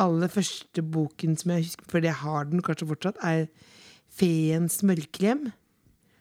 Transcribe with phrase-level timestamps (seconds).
[0.00, 3.46] aller første boken som jeg husker, fordi jeg har den kanskje fortsatt, er
[4.14, 5.52] 'Feens mørkrem'.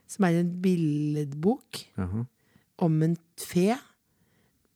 [0.08, 2.26] Som er en billedbok Jaha.
[2.78, 3.74] om en fe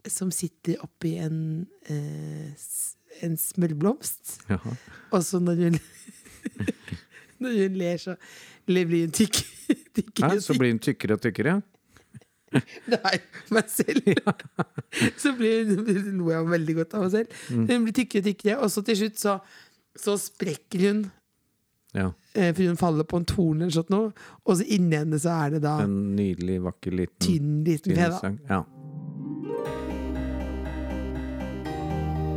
[0.08, 2.54] som sitter oppi en, eh,
[3.22, 4.50] en smørblomst.
[4.50, 4.76] Jaha.
[5.12, 5.80] Og så når hun
[7.40, 8.16] Når hun ler, så
[8.66, 9.44] blir hun tykk.
[9.94, 11.62] tykkere og så blir hun tykkere og tykkere?
[12.94, 13.18] Nei,
[13.52, 14.08] meg selv.
[15.22, 15.68] så blir
[16.16, 17.38] lo jeg veldig godt av meg selv.
[17.52, 17.66] Mm.
[17.70, 19.38] Hun blir tykkere og tykkere, og så til slutt så,
[20.00, 21.02] så sprekker hun.
[21.98, 22.12] Ja.
[22.36, 24.12] eh, For hun faller på en torn eller sånt noe,
[24.46, 28.10] og så inni henne så er det da En nydelig, vakker liten tynn liten fe.
[28.16, 28.34] da.
[28.52, 28.64] Ja.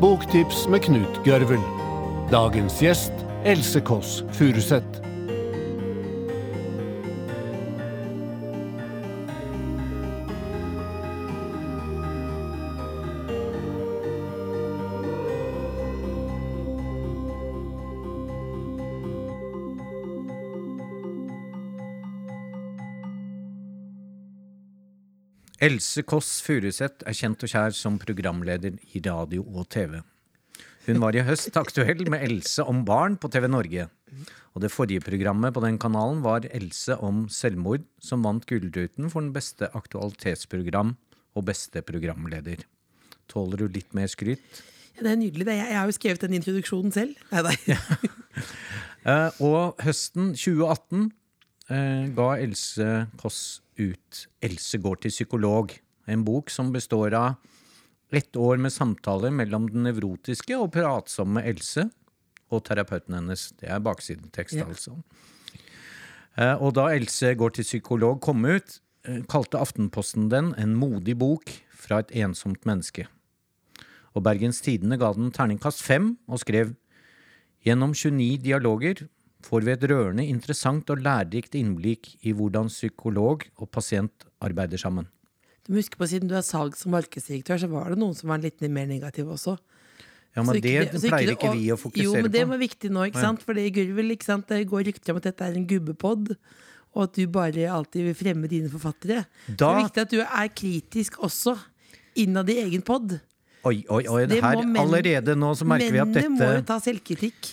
[0.00, 1.60] Boktips med Knut Gørvel.
[2.32, 3.12] Dagens gjest
[3.44, 5.09] Else Kåss Furuseth.
[25.60, 29.98] Else Kåss Furuseth er kjent og kjær som programleder i radio og TV.
[30.86, 33.84] Hun var i høst aktuell med Else om barn på TV Norge.
[34.56, 39.20] Og det forrige programmet på den kanalen var Else om selvmord, som vant Gullruten for
[39.20, 40.94] den beste aktualitetsprogram
[41.36, 42.64] og beste programleder.
[43.28, 44.64] Tåler du litt mer skryt?
[44.96, 45.44] Ja, det er nydelig.
[45.44, 45.60] det.
[45.60, 47.20] Jeg, har jo skrevet den introduksjonen selv.
[47.34, 47.56] Nei, nei.
[49.04, 49.28] Ja.
[49.50, 51.08] og høsten 2018 eh,
[51.70, 57.36] ga Else Kåss ut 'Else går til psykolog', en bok som består av
[58.12, 61.90] ett år med samtaler mellom den nevrotiske og pratsomme Else
[62.50, 63.52] og terapeuten hennes.
[63.60, 64.64] Det er baksidetekst, Ja.
[64.64, 65.02] altså.
[66.36, 71.18] Eh, og da Else går til psykolog kom ut, eh, kalte Aftenposten den en modig
[71.18, 73.06] bok fra et ensomt menneske.
[74.14, 76.74] Og Bergens Tidende ga den terningkast fem og skrev
[77.64, 79.06] Gjennom 29 dialoger
[79.46, 85.08] får vi et rørende interessant og lærerikt innblikk i hvordan psykolog og pasient arbeider sammen.
[85.66, 88.32] Du må huske på Siden du er salgs- og markedsdirektør, så var det noen som
[88.32, 89.58] var litt mer negative også.
[90.36, 92.16] Ja, men ikke det, pleier ikke vi å fokusere på.
[92.16, 93.42] Jo, men det var viktig nå, ikke sant?
[93.42, 94.46] For det går vel, ikke sant?
[94.50, 96.36] Det går rykter om at dette er en gubbepod,
[96.94, 99.24] og at du bare alltid vil fremme dine forfattere.
[99.48, 101.56] Da, det er viktig at du er kritisk også
[102.18, 103.18] innad i egen pod.
[103.66, 106.66] Oi, oi, oi, Det her allerede nå så merker vi at dette Mennene må jo
[106.70, 107.50] ta selvkritikk.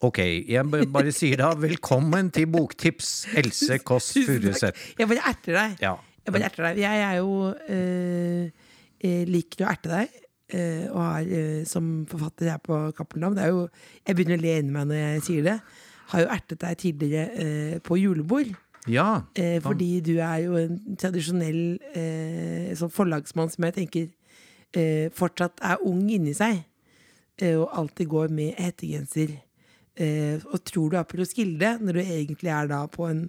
[0.00, 0.18] Ok,
[0.48, 4.14] jeg bare sier da velkommen til Boktips, Else Kåss.
[4.24, 4.94] Furuseth.
[4.96, 5.74] Jeg bare erter deg.
[5.84, 5.90] Ja.
[6.24, 6.78] Jeg bare erter deg.
[6.80, 8.70] Jeg er jo øh,
[9.04, 10.14] jeg liker å erte deg.
[10.56, 13.68] øh, og har øh, som forfatter her på Cappelen Dam jo,
[14.08, 15.58] Jeg begynner å le inni meg når jeg sier det.
[16.14, 18.54] Har jo ertet deg tidligere eh, på julebord.
[18.88, 19.20] Ja.
[19.36, 21.60] Eh, fordi du er jo en tradisjonell
[21.92, 24.08] eh, sånn forlagsmann som jeg tenker
[24.80, 26.64] eh, fortsatt er ung inni seg.
[27.36, 29.36] Eh, og alltid går med hettegenser.
[29.96, 33.24] Eh, og tror du er på Roskilde, når du egentlig er da på en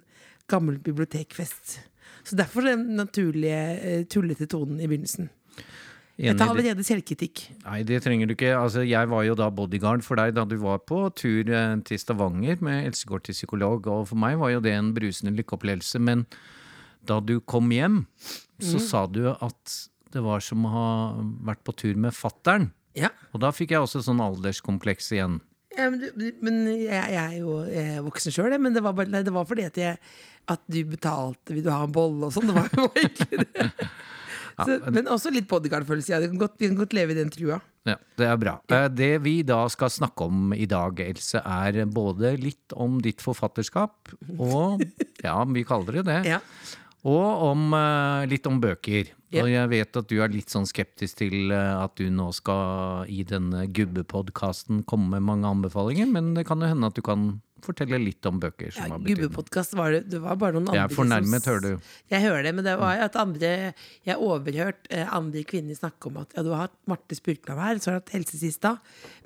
[0.48, 1.80] gammel bibliotekfest.
[2.24, 5.28] Så derfor den naturlige eh, tullete tonen i begynnelsen.
[6.22, 7.40] Jeg tar allerede selvkritikk.
[7.64, 8.52] Nei, det trenger du ikke.
[8.54, 11.98] Altså, jeg var jo da bodyguard for deg da du var på tur eh, til
[11.98, 15.98] Stavanger med Elsegård til psykolog, og for meg var jo det en brusende lykkeopplevelse.
[16.04, 16.26] Men
[17.08, 18.04] da du kom hjem,
[18.62, 18.86] så Mm.
[18.86, 20.88] sa du at det var som å ha
[21.48, 22.70] vært på tur med fattern.
[22.94, 23.08] Ja.
[23.32, 25.40] Og da fikk jeg også sånn alderskompleks igjen.
[25.76, 28.92] Ja, men du- men jeg, jeg er jo jeg er voksen sjøl, men det var,
[28.92, 29.98] bare, nei, det var fordi at, jeg,
[30.52, 32.50] at du betalte Vil du ha en bolle og sånn.
[32.50, 33.70] Det var jo egentlig det.
[34.62, 36.12] Så, men også litt bodyguard-følelse.
[36.12, 37.56] Ja, du kan kan godt leve i den trua.
[37.88, 38.52] Ja, Det er bra.
[38.68, 43.24] Eh, Det vi da skal snakke om i dag, Else, er både litt om ditt
[43.24, 44.84] forfatterskap, og
[45.24, 46.20] ja, vi kaller det det.
[47.08, 49.10] Og om, eh, litt om bøker.
[49.32, 49.42] Yep.
[49.42, 53.08] Og jeg vet at du er litt sånn skeptisk til eh, at du nå skal
[53.10, 57.40] i denne gubbepodkasten komme med mange anbefalinger, men det kan jo hende at du kan
[57.62, 59.06] fortelle litt om bøker som Ja, har.
[59.06, 61.90] Gubbepodkast var det, det var bare noen andre Jeg er fornærmet, som, hører du.
[62.12, 65.78] Jeg hører det, men det var jo at andre Jeg overhørte overhørt eh, andre kvinner
[65.78, 68.40] snakke om at ja, du har hatt Marte Spurkland her, så har du hatt Helse
[68.40, 68.76] Sista,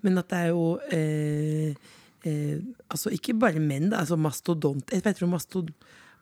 [0.07, 1.93] men at det er jo eh,
[2.29, 2.57] eh,
[2.93, 5.73] Altså ikke bare menn, da, altså mastodont Jeg vet ikke om mastod...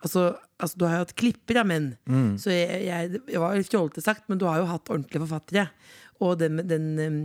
[0.05, 1.93] Altså, altså, du har jo hatt klipper av menn.
[2.05, 2.35] Mm.
[2.41, 5.69] Så jeg, jeg, jeg var litt fjollete sagt, men du har jo hatt ordentlige forfattere.
[6.25, 7.21] Og den, den um,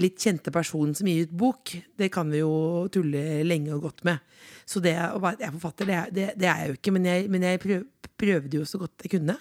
[0.00, 2.52] litt kjente personen som gir ut bok, det kan vi jo
[2.92, 4.22] tulle lenge og godt med.
[4.64, 7.08] Så det å være er forfatter, det er, det, det er jeg jo ikke, men
[7.10, 7.82] jeg, men jeg prøv,
[8.22, 9.36] prøvde jo så godt jeg kunne.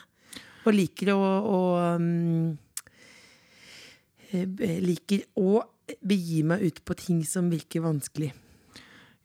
[0.65, 1.61] Og liker å, å
[1.97, 2.51] um,
[4.31, 5.57] Liker å
[6.07, 8.29] begi meg ut på ting som virker vanskelig.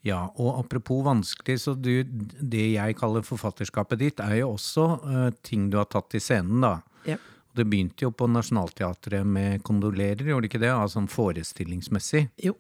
[0.07, 5.31] Ja, og apropos vanskelig, så du, det jeg kaller forfatterskapet ditt, er jo også uh,
[5.47, 6.77] ting du har tatt til scenen, da.
[7.09, 7.19] Ja.
[7.57, 10.71] Det begynte jo på Nationaltheatret med 'Kondolerer', gjorde det ikke det?
[10.71, 12.27] Altså sånn forestillingsmessig.
[12.45, 12.55] Jo.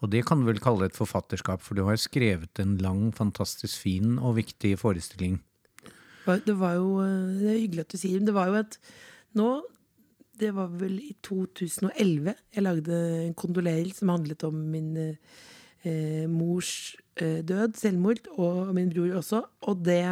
[0.00, 3.82] Og det kan du vel kalle et forfatterskap, for du har skrevet en lang, fantastisk
[3.82, 5.40] fin og viktig forestilling.
[6.30, 8.76] Det var jo eh, Det er hyggelig at du sier det var jo at
[9.34, 9.48] nå
[10.38, 14.92] Det var vel i 2011 jeg lagde en kondolerer som handlet om min
[15.86, 19.42] eh, mors eh, død, selvmord, og min bror også.
[19.68, 20.04] Og det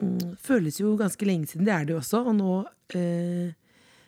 [0.00, 1.66] mm, føles jo ganske lenge siden.
[1.68, 2.24] Det er det jo også.
[2.28, 2.56] Og nå
[2.98, 3.54] eh,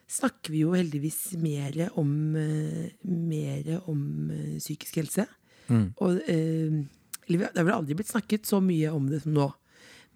[0.07, 5.27] snakker vi jo heldigvis mer om, eh, mer om eh, psykisk helse.
[5.99, 6.83] Og eh,
[7.27, 9.49] det har vel aldri blitt snakket så mye om det som nå.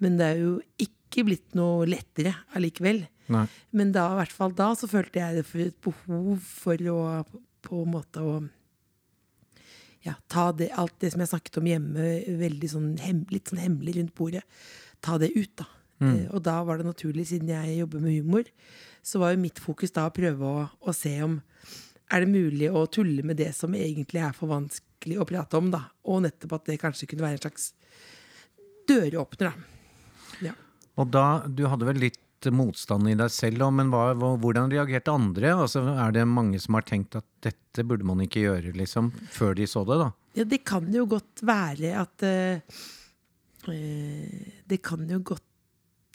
[0.00, 3.02] Men det er jo ikke blitt noe lettere allikevel.
[3.30, 3.46] Nei.
[3.76, 7.00] Men da, i hvert fall da så følte jeg det for et behov for å
[7.60, 8.38] på en måte å
[10.06, 13.60] ja, ta det, alt det som jeg snakket om hjemme, veldig sånn hem, litt sånn
[13.60, 14.44] hemmelig rundt bordet,
[15.04, 15.68] ta det ut, da.
[16.00, 18.48] Eh, og da var det naturlig, siden jeg jobber med humor,
[19.04, 21.40] så var jo mitt fokus da å prøve å, å se om
[22.10, 25.68] er det mulig å tulle med det som egentlig er for vanskelig å prate om,
[25.70, 25.84] da.
[26.10, 27.68] Og nettopp at det kanskje kunne være en slags
[28.90, 30.50] døråpner, da.
[30.50, 30.56] Ja.
[30.98, 35.12] Og da, du hadde vel litt motstand i deg selv òg, men hva, hvordan reagerte
[35.12, 35.52] andre?
[35.52, 39.52] Altså, er det mange som har tenkt at dette burde man ikke gjøre, liksom, før
[39.58, 40.08] de så det, da?
[40.38, 42.62] Ja, det kan jo godt være at eh,
[44.70, 45.42] Det kan jo godt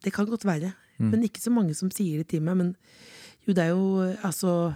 [0.04, 0.72] Det kan godt være.
[0.98, 2.56] Men ikke så mange som sier det til meg.
[2.56, 2.76] Men
[3.46, 4.74] jo, det er jo altså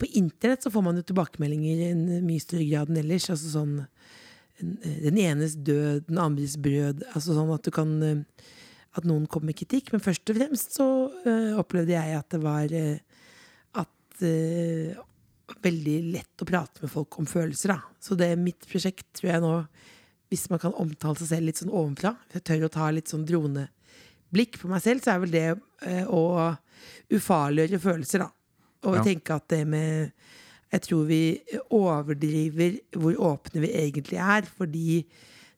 [0.00, 3.28] På internett så får man jo tilbakemeldinger i en mye større grad enn ellers.
[3.32, 7.04] Altså sånn eh, Den enes død, den andres brød.
[7.12, 8.24] Altså sånn at du kan eh,
[8.98, 9.92] At noen kom med kritikk.
[9.94, 10.86] Men først og fremst så
[11.24, 13.22] uh, opplevde jeg at det var uh,
[13.82, 15.02] At uh,
[15.62, 17.74] veldig lett å prate med folk om følelser.
[17.74, 17.96] Da.
[18.00, 19.54] Så det er mitt prosjekt, tror jeg nå,
[20.32, 23.10] hvis man kan omtale seg selv litt sånn ovenfra, hvis jeg tør å ta litt
[23.12, 26.22] sånn droneblikk på meg selv, så er vel det å
[27.12, 28.30] ufarliggjøre følelser, da.
[28.88, 29.02] Og Ja.
[29.04, 30.12] tenke at det med
[30.72, 31.38] Jeg tror vi
[31.68, 35.04] overdriver hvor åpne vi egentlig er, fordi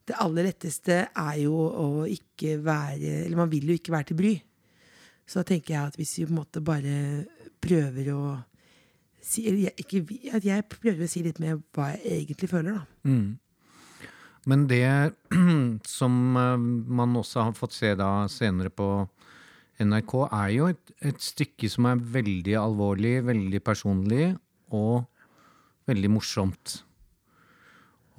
[0.08, 4.18] det aller letteste er jo å ikke være Eller man vil jo ikke være til
[4.18, 4.32] bry.
[5.24, 6.96] Så da tenker jeg at hvis vi på en måte bare
[7.64, 8.24] prøver å
[9.24, 10.02] si, eller jeg, ikke,
[10.36, 12.84] at jeg prøver å si litt mer hva jeg egentlig føler, da.
[14.44, 14.84] Men det
[15.98, 16.66] som eh,
[17.00, 18.88] man også har fått se da senere på
[19.80, 24.28] NRK, er jo et, et stykke som er veldig alvorlig, veldig personlig
[24.74, 25.06] og
[25.88, 26.76] veldig morsomt.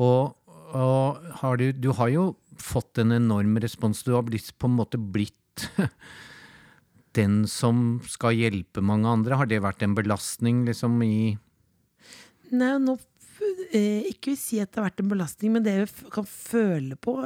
[0.03, 0.33] Og,
[0.73, 2.25] og har du, du har jo
[2.61, 4.03] fått en enorm respons.
[4.03, 5.67] Du har blitt, på en måte blitt
[7.17, 9.39] den som skal hjelpe mange andre.
[9.39, 11.35] Har det vært en belastning liksom i
[12.55, 12.93] Nei, nå
[13.73, 16.97] eh, Ikke vil si at det har vært en belastning, men det jeg kan føle
[16.99, 17.17] på,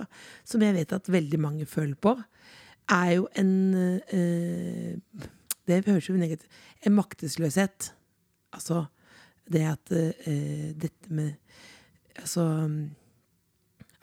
[0.47, 2.15] som jeg vet at veldig mange føler på,
[2.89, 5.25] er jo en eh,
[5.67, 7.91] Det høres jo negativt En maktesløshet.
[8.55, 8.85] Altså
[9.49, 11.35] det at eh, dette med
[12.19, 12.43] Altså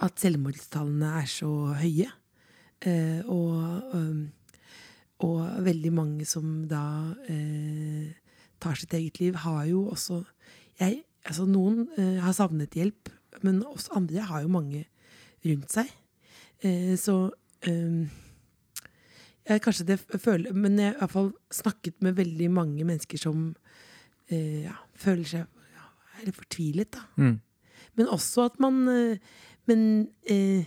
[0.02, 1.50] At selvmordstallene er så
[1.81, 2.10] høye.
[2.84, 3.94] Eh, og,
[5.25, 8.12] og veldig mange som da eh,
[8.60, 10.22] tar sitt eget liv, har jo også
[10.81, 13.08] jeg, altså Noen eh, har savnet hjelp,
[13.44, 14.84] men oss andre har jo mange
[15.46, 15.90] rundt seg.
[16.64, 17.32] Eh, så
[17.66, 23.49] jeg, Kanskje det føler Men jeg har iallfall snakket med veldig mange mennesker som
[24.28, 25.44] eh, ja, føler seg
[25.75, 25.88] ja,
[26.19, 26.96] er litt fortvilet.
[26.96, 27.04] da.
[27.16, 27.37] Mm.
[27.96, 29.18] Men også at man eh,
[29.66, 29.80] Men
[30.30, 30.66] eh,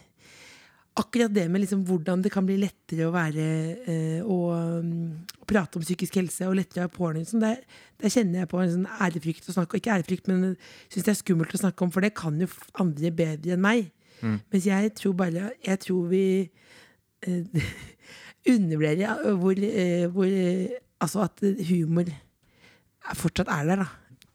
[0.99, 3.45] akkurat det med liksom hvordan det kan bli lettere å være
[3.87, 4.39] eh, å,
[4.83, 7.61] mm, å prate om psykisk helse og lettere å være pårørende, sånn, der,
[8.01, 10.57] der kjenner jeg på en sånn ærefrykt å snakke Ikke ærefrykt, men
[10.89, 12.49] syns det er skummelt å snakke om, for det kan jo
[12.83, 13.89] andre bedre enn meg.
[14.19, 16.23] Mens jeg tror bare Jeg tror vi
[17.23, 17.69] eh,
[18.55, 21.39] undervurderer hvor, eh, hvor eh, Altså at
[21.69, 22.09] humor
[23.15, 23.85] fortsatt er der, da.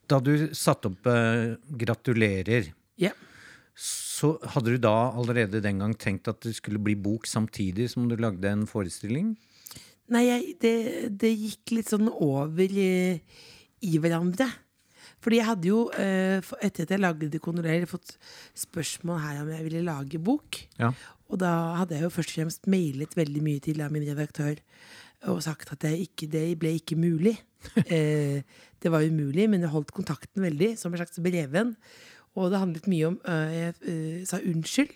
[0.09, 3.11] Da du satte opp eh, 'Gratulerer', Ja.
[4.15, 8.07] Så hadde du da allerede den gang tenkt at det skulle bli bok samtidig som
[8.11, 9.33] du lagde en forestilling?
[10.15, 10.77] Nei, jeg, det,
[11.23, 13.17] det gikk litt sånn over i,
[13.89, 14.51] i hverandre.
[15.25, 18.19] Fordi jeg hadde jo, eh, etter at jeg lagde Kondolerer, fått
[18.61, 20.61] spørsmål her om jeg ville lage bok.
[20.77, 20.93] Ja.
[21.33, 24.61] Og da hadde jeg jo først og fremst mailet veldig mye til av min redaktør
[25.33, 27.39] og sagt at det, ikke, det ble ikke mulig.
[27.89, 28.45] eh,
[28.83, 31.73] det var umulig, men jeg holdt kontakten veldig, som en slags brevvenn.
[32.35, 34.95] Og det handlet mye om øh, Jeg øh, sa unnskyld.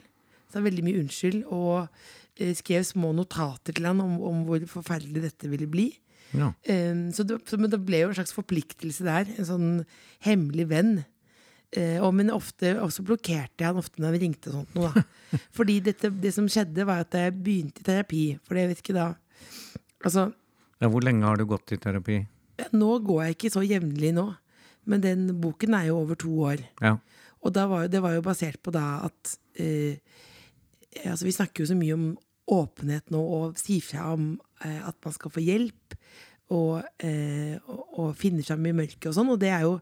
[0.52, 1.45] Sa veldig mye unnskyld.
[1.54, 1.87] Og
[2.40, 5.90] øh, skrev små notater til han om, om hvor forferdelig dette ville bli.
[6.35, 6.52] Ja.
[6.64, 9.30] Eh, så det, så, men det ble jo en slags forpliktelse der.
[9.38, 9.71] En sånn
[10.26, 10.99] hemmelig venn.
[11.76, 14.90] Eh, og, men ofte også blokkerte jeg han ofte når jeg ringte og sånt noe,
[14.95, 15.02] da.
[15.59, 18.25] Fordi dette, det som skjedde, var at jeg begynte i terapi.
[18.49, 19.12] For jeg vet ikke da
[19.99, 20.28] Altså,
[20.78, 20.87] ja.
[20.87, 22.21] Hvor lenge har du gått i terapi?
[22.75, 24.26] nå går jeg ikke så jevnlig nå.
[24.88, 26.62] Men den boken er jo over to år.
[26.83, 26.97] Ja.
[27.47, 30.00] Og var jo, det var jo basert på da at eh,
[31.04, 32.09] altså Vi snakker jo så mye om
[32.49, 34.33] åpenhet nå, og sier fra om
[34.64, 35.97] eh, at man skal få hjelp.
[36.57, 39.35] Og, eh, og, og finne fram i mørket og sånn.
[39.35, 39.75] Og det er jo,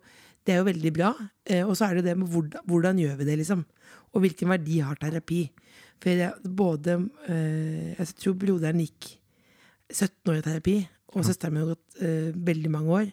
[0.43, 1.13] det er jo veldig bra.
[1.47, 3.63] Eh, og så er det det med hvordan, hvordan gjør vi det, liksom.
[4.13, 5.45] Og hvilken verdi har terapi.
[6.03, 6.99] For jeg, både
[7.31, 9.15] eh, Jeg tror broderen gikk
[9.93, 10.77] 17 år i terapi,
[11.15, 13.13] og søsteren min har gått eh, veldig mange år.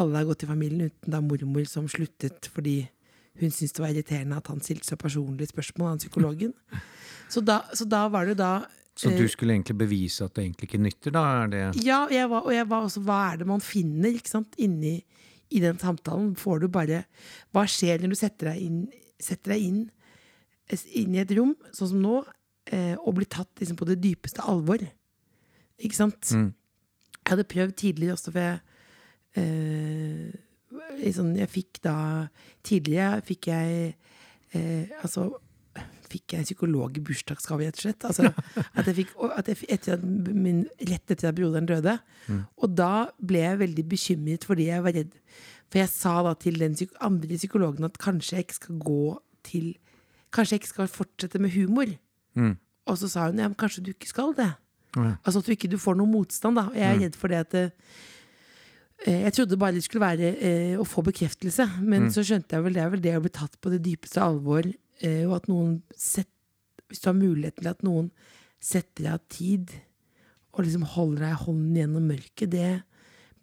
[0.00, 2.80] Alle har gått i familien, uten da mormor som sluttet fordi
[3.38, 6.54] hun syntes det var irriterende at han stilte så personlige spørsmål, han psykologen.
[7.30, 8.52] Så da, så da var det da
[8.98, 11.24] Så eh, du skulle egentlig bevise at det egentlig ikke nytter, da?
[11.50, 14.56] Det ja, jeg var, og jeg var også Hva er det man finner ikke sant,
[14.58, 14.96] inni
[15.50, 16.34] i den samtalen?
[16.36, 17.04] Får du bare
[17.54, 18.80] Hva skjer når du setter deg inn,
[19.20, 19.84] setter deg inn,
[20.98, 22.22] inn i et rom, sånn som nå,
[22.72, 24.82] eh, og blir tatt liksom, på det dypeste alvor?
[25.78, 26.32] Ikke sant?
[26.34, 26.50] Mm.
[27.18, 28.58] Jeg hadde prøvd tidligere også, for jeg
[29.36, 30.36] eh,
[30.98, 31.96] liksom, Jeg fikk da
[32.66, 33.92] Tidligere fikk jeg
[34.54, 35.30] eh, Altså
[36.08, 38.04] fikk jeg en psykolog i bursdagsgave, rett og slett.
[38.08, 38.30] Altså,
[38.78, 41.98] at jeg fikk, at jeg, etter at min, rett etter at broderen døde.
[42.56, 45.12] Og da ble jeg veldig bekymret fordi jeg var redd.
[45.68, 49.02] For jeg sa da til den psyk andre psykologen at kanskje jeg ikke skal gå
[49.48, 49.68] til
[50.28, 51.88] Kanskje jeg ikke skal fortsette med humor.
[52.36, 52.58] Mm.
[52.92, 54.50] Og så sa hun ja, men kanskje du ikke skal det.
[54.92, 55.14] Mm.
[55.22, 56.60] Altså at du ikke du får noe motstand.
[56.60, 58.02] da Og jeg er redd for det at det, eh,
[59.06, 62.74] Jeg trodde bare det skulle være eh, å få bekreftelse, men så skjønte jeg vel
[62.74, 65.78] det er vel det å bli tatt på det dypeste alvor, eh, og at noen
[65.94, 66.30] sett,
[66.88, 68.06] Hvis du har muligheten til at noen
[68.64, 69.74] setter av tid
[70.56, 72.70] og liksom holder deg i hånden gjennom mørket, det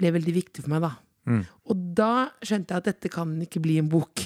[0.01, 0.91] ble veldig viktig for meg, da.
[1.29, 1.43] Mm.
[1.69, 2.09] Og da
[2.41, 4.25] skjønte jeg at dette kan ikke bli en bok.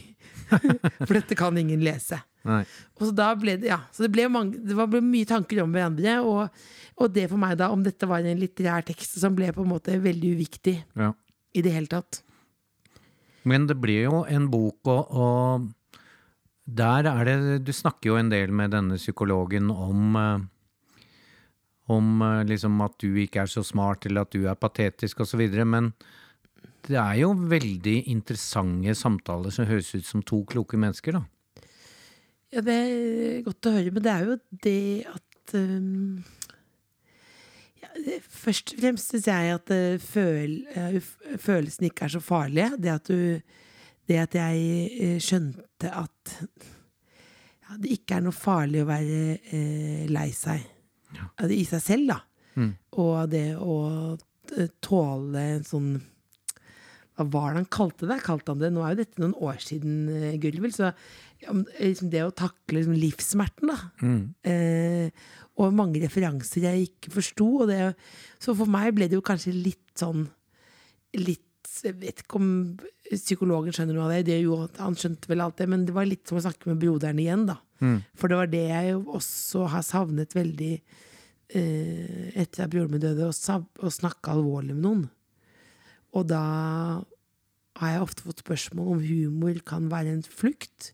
[1.05, 2.17] for dette kan ingen lese.
[2.47, 2.61] Nei.
[2.97, 5.73] Og så da ble det, ja, så det ble, mange, det ble mye tanker om
[5.75, 6.19] hverandre.
[6.23, 6.61] Og,
[6.99, 9.73] og det for meg, da, om dette var en litterær tekst som ble på en
[9.73, 11.11] måte veldig uviktig Ja.
[11.53, 12.21] i det hele tatt.
[13.47, 15.67] Men det blir jo en bok, og, og
[16.69, 20.47] der er det Du snakker jo en del med denne psykologen om eh,
[21.89, 25.41] om eh, liksom at du ikke er så smart, eller at du er patetisk osv.
[25.65, 25.91] Men
[26.85, 31.23] det er jo veldig interessante samtaler som høres ut som to kloke mennesker, da.
[32.49, 36.17] Ja, det er godt å høre, men det er jo det at um,
[37.77, 40.97] ja, det, Først og fremst syns jeg at uh, føl, uh,
[41.37, 42.71] følelsene ikke er så farlige.
[42.81, 43.55] Det at du
[44.09, 46.31] Det at jeg skjønte at
[47.69, 49.17] ja, det ikke er noe farlig å være
[49.53, 50.63] eh, lei seg.
[51.13, 52.17] Ja, I seg selv, da.
[52.57, 52.71] Mm.
[53.03, 53.75] Og det å
[54.81, 55.91] tåle en sånn
[57.19, 58.21] hva var det han kalte det?
[58.23, 58.69] Kalte han det?
[58.71, 60.07] Nå er jo dette noen år siden,
[60.39, 60.71] Gulvel.
[60.71, 60.95] Så eh,
[61.79, 63.77] liksom det å takle liksom, livssmerten, da.
[64.01, 64.23] Mm.
[64.43, 65.27] Eh,
[65.59, 67.61] og mange referanser jeg ikke forsto.
[67.61, 67.95] og det-
[68.39, 70.27] Så for meg ble det jo kanskje litt sånn
[71.15, 71.45] litt,
[71.83, 72.79] Jeg vet ikke om
[73.11, 74.25] psykologen skjønner noe av det.
[74.25, 76.79] det jo, han skjønte vel alt det, men det var litt som å snakke med
[76.79, 77.57] broderen igjen, da.
[77.79, 78.03] Mm.
[78.15, 80.81] For det var det jeg også har savnet veldig
[81.55, 85.09] eh, etter at broren min døde, å, å snakke alvorlig med noen.
[86.13, 86.41] Og da
[87.79, 90.91] har jeg ofte fått spørsmål om humor kan være en flukt.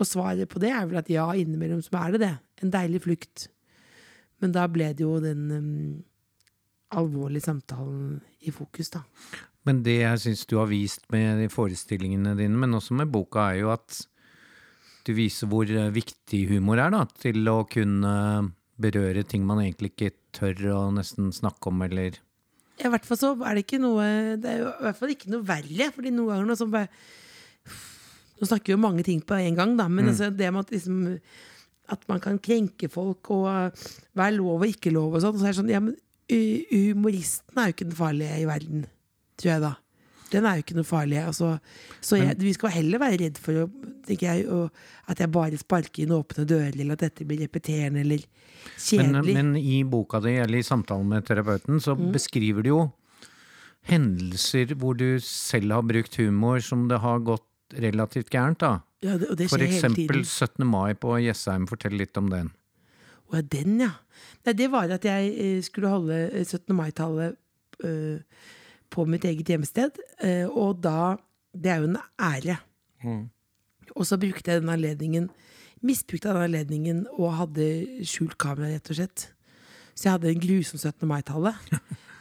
[0.00, 2.32] Og svaret på det er vel at ja, innimellom så er det det.
[2.64, 3.48] En deilig flukt.
[4.42, 5.74] Men da ble det jo den um,
[6.98, 9.04] alvorlige samtalen i fokus, da.
[9.64, 13.48] Men det jeg syns du har vist med de forestillingene dine, men også med boka,
[13.52, 14.02] er jo at
[15.04, 18.12] du viser hvor eh, viktig humor er, da, til å kunne
[18.80, 22.18] berøre ting man egentlig ikke tør å nesten snakke om, eller
[22.82, 24.04] I hvert fall så er det ikke noe
[24.42, 26.90] Det er jo i hvert fall ikke noe verre, fordi noen ganger nå sånn bare
[28.40, 30.72] Nå snakker vi jo mange ting på en gang, da, men altså, det med at
[30.74, 31.20] liksom
[31.92, 33.44] At man kan krenke folk og
[34.16, 35.94] hva er lov og ikke lov og sånn, så er det sånn Ja, men
[36.30, 38.86] humoristen er jo ikke den farlige i verden,
[39.36, 39.72] tror jeg da.
[40.32, 41.18] Den er jo ikke noe farlig.
[41.20, 41.50] Altså,
[42.02, 43.68] så jeg, vi skal heller være redd for
[44.08, 44.64] tenker jeg, å,
[45.12, 49.34] at jeg bare sparker inn åpne dører, eller at dette blir repeterende eller men, kjedelig.
[49.36, 52.10] men i boka di, eller i samtalen med terapeuten, så Mm.
[52.16, 52.80] beskriver du jo
[53.84, 57.44] hendelser hvor du selv har brukt humor som det har gått
[57.82, 58.78] relativt gærent, da.
[59.02, 60.48] ja, det, og det For skjer hele eksempel tiden.
[60.64, 60.66] 17.
[60.66, 62.50] mai på Jessheim, fortell litt om den.
[63.30, 63.90] Å ja, den, ja.
[64.44, 66.74] Nei, det var at jeg eh, skulle holde eh, 17.
[66.76, 67.36] mai-tallet
[67.84, 68.20] eh,
[68.92, 69.98] på mitt eget hjemsted.
[70.22, 71.16] eh, og da
[71.54, 72.58] Det er jo en ære.
[73.94, 75.30] Og så brukte jeg den anledningen
[75.84, 77.66] Misbrukte den anledningen og hadde
[78.08, 79.26] skjult kamera, rett og slett.
[79.92, 81.04] Så jeg hadde en grusom 17.
[81.06, 81.54] mai-tallet.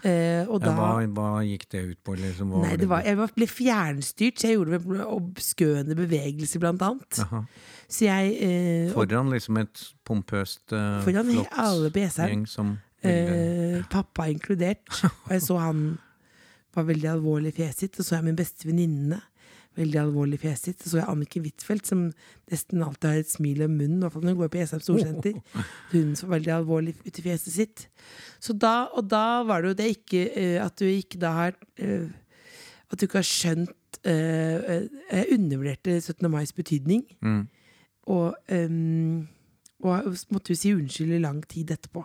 [0.04, 2.16] Eh, og Ja, da hva, hva gikk det ut på?
[2.20, 2.56] Liksom?
[2.64, 7.22] Nei, det var, jeg ble fjernstyrt, så jeg gjorde obskøne bevegelser, blant annet.
[7.88, 14.30] Så jeg eh, Foran liksom et pompøst, eh, Foran flott alle gjeng som Eh, pappa
[14.32, 14.88] inkludert.
[15.28, 15.84] Og jeg så han
[16.74, 19.20] var veldig alvorlig i fjeset sitt, og så jeg min beste venninne
[19.78, 20.84] veldig alvorlig fjeset sitt.
[20.84, 22.04] Så så jeg Anniken Huitfeldt, som
[22.52, 24.84] nesten alltid har et smil om munnen, i hvert fall når hun går på Jessheim
[24.86, 25.40] Storsenter.
[25.94, 27.86] Hun så veldig alvorlig ut i fjeset sitt.
[28.44, 31.54] Så da, og da var det jo det ikke eh, At du ikke da har
[31.80, 32.10] eh,
[32.92, 36.28] At du ikke har skjønt eh, Jeg undervurderte 17.
[36.32, 37.06] mais betydning.
[37.22, 37.48] Mm.
[38.12, 39.28] Og, um,
[39.80, 42.04] og måtte jo si unnskyld i lang tid etterpå.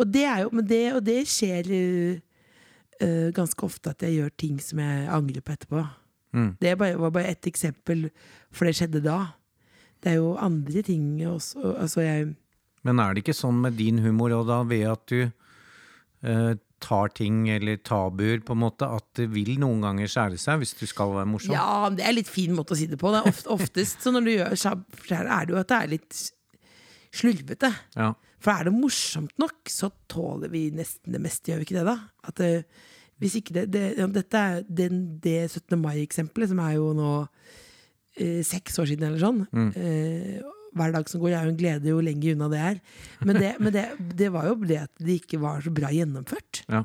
[0.00, 2.20] Og det er jo, men det, og det skjer eh,
[3.04, 5.84] eh, ganske ofte at jeg gjør ting som jeg angrer på etterpå.
[6.36, 6.52] Mm.
[6.60, 8.08] Det var bare ett eksempel,
[8.52, 9.18] for det skjedde da.
[10.02, 11.74] Det er jo andre ting også.
[11.80, 12.34] Altså jeg
[12.86, 17.10] Men er det ikke sånn med din humor og da, ved at du eh, tar
[17.16, 20.86] ting eller tabuer, på en måte, at det vil noen ganger skjære seg hvis du
[20.88, 21.56] skal være morsom?
[21.56, 23.10] Ja, det er litt fin måte å si det på.
[23.14, 26.20] Det ofte, oftest så når du gjør skjær, er det jo at det er litt
[27.18, 27.72] slurvete.
[27.98, 28.12] Ja.
[28.38, 31.86] For er det morsomt nok, så tåler vi nesten det meste, gjør vi ikke det,
[31.88, 31.96] da?
[32.30, 32.52] At det,
[33.22, 35.74] hvis ikke det, det ja, Dette er den, det 17.
[35.80, 37.12] mai-eksempelet, som er jo nå
[38.18, 39.42] eh, seks år siden eller sånn.
[39.74, 40.38] Eh,
[40.78, 42.78] hver dag som går, er jo en glede jo lenger unna det er.
[43.24, 43.84] Men, det, men det,
[44.18, 46.62] det var jo det at det ikke var så bra gjennomført.
[46.68, 46.84] Ja.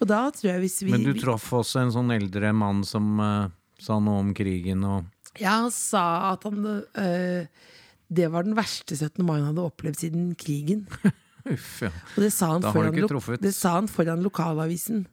[0.00, 3.20] Og da tror jeg hvis vi Men du traff også en sånn eldre mann som
[3.20, 3.50] eh,
[3.80, 5.04] sa noe om krigen og
[5.36, 7.66] Ja, han sa at han øh,
[8.08, 9.20] Det var den verste 17.
[9.26, 10.86] mai han hadde opplevd siden krigen.
[11.52, 11.92] Uff, ja.
[12.16, 15.04] Og det sa han, Da foran, det sa han foran lokalavisen.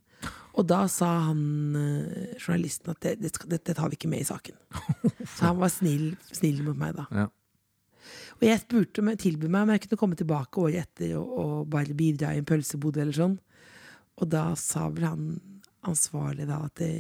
[0.58, 1.42] Og da sa han
[1.78, 4.56] øh, journalisten at det, det det tar vi ikke med i saken.
[5.36, 7.06] Så han var snill, snill mot meg da.
[7.14, 7.28] Ja.
[8.38, 11.30] Og jeg spurte om jeg tilbød meg om jeg kunne komme tilbake året etter og,
[11.42, 13.38] og bare bidra i en pølsebod eller sånn.
[14.18, 15.30] Og da sa vel han
[15.88, 16.92] ansvarlig da at det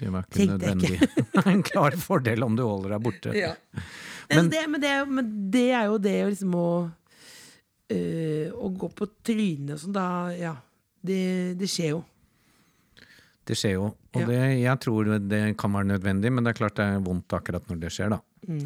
[0.00, 0.98] Det var ikke nødvendig.
[1.54, 3.32] En klar fordel om du holder deg borte.
[4.30, 6.68] Men, det, men, det, men det er jo det liksom å
[7.92, 10.56] øh, Å gå på trynet og sånn, da Ja.
[11.04, 11.98] Det, det skjer jo.
[13.46, 13.88] Det skjer jo.
[14.14, 17.28] Og det, jeg tror det kan være nødvendig, men det er klart det er vondt
[17.36, 18.20] akkurat når det skjer, da.
[18.48, 18.62] Mm.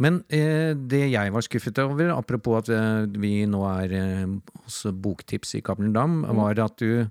[0.00, 4.26] Men eh, det jeg var skuffet over, apropos at eh, vi nå er eh,
[4.64, 6.36] hos Boktips i Cappelen Dam, Mm.
[6.36, 7.08] var at du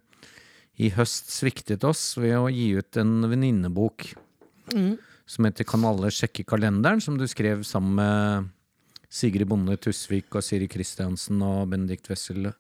[0.80, 4.14] i høst sviktet oss ved å gi ut en venninnebok
[4.74, 4.98] Mm.
[5.26, 8.50] som heter Kan alle sjekke kalenderen, som du skrev sammen med
[9.10, 12.52] Sigrid Bonde Tusvik og Siri Kristiansen og Benedikt Wessel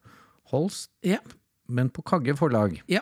[0.51, 1.19] Holst, Ja.
[1.69, 2.81] men på Kagge forlag.
[2.87, 3.01] ja.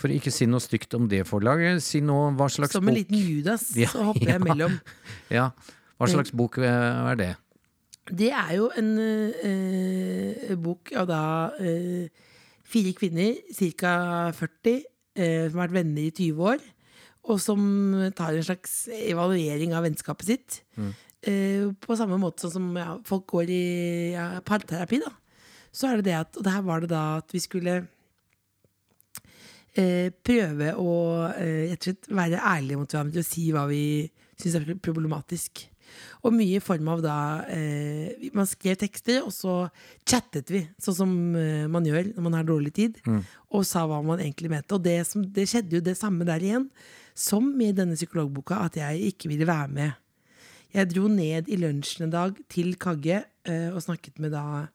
[0.00, 2.94] For ikke si noe stygt om det forlaget, si noe hva slags bok Som en
[2.94, 4.78] bok liten Judas, Ja, så hopper jeg mellom.
[5.38, 5.50] Ja,
[6.00, 7.30] hva slags bok eh, er det?
[8.10, 11.22] Det er jo en eh, bok av da
[11.60, 12.08] eh,
[12.70, 13.36] fire kvinner,
[13.78, 13.92] ca.
[14.34, 14.80] 40,
[15.20, 16.64] eh, som har vært venner i 20 år,
[17.30, 17.60] og som
[18.16, 20.60] tar en slags evaluering av vennskapet sitt.
[21.20, 23.64] Eh, på samme måte som ja, folk går i
[24.16, 25.12] ja, parterapi, da.
[25.70, 27.84] Så er det det at Og der var det da at vi skulle
[29.78, 30.92] eh, prøve å
[31.34, 33.82] eh, være ærlige mot hverandre og si hva vi
[34.40, 35.66] syns er problematisk.
[36.22, 37.16] Og mye i form av da
[37.50, 39.54] eh, Man skrev tekster, og så
[40.06, 43.00] chattet vi, sånn som eh, man gjør når man har dårlig tid,
[43.50, 44.76] og sa hva man egentlig mente.
[44.76, 46.68] Og det, som, det skjedde jo det samme der igjen,
[47.18, 49.98] som i denne psykologboka, at jeg ikke ville være med.
[50.70, 54.68] Jeg dro ned i lunsjen en dag til Kagge eh, og snakket med da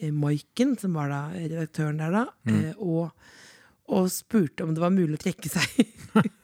[0.00, 3.10] Maiken, som var da redaktøren der da, eh, og,
[3.90, 5.80] og spurte om det var mulig å trekke seg.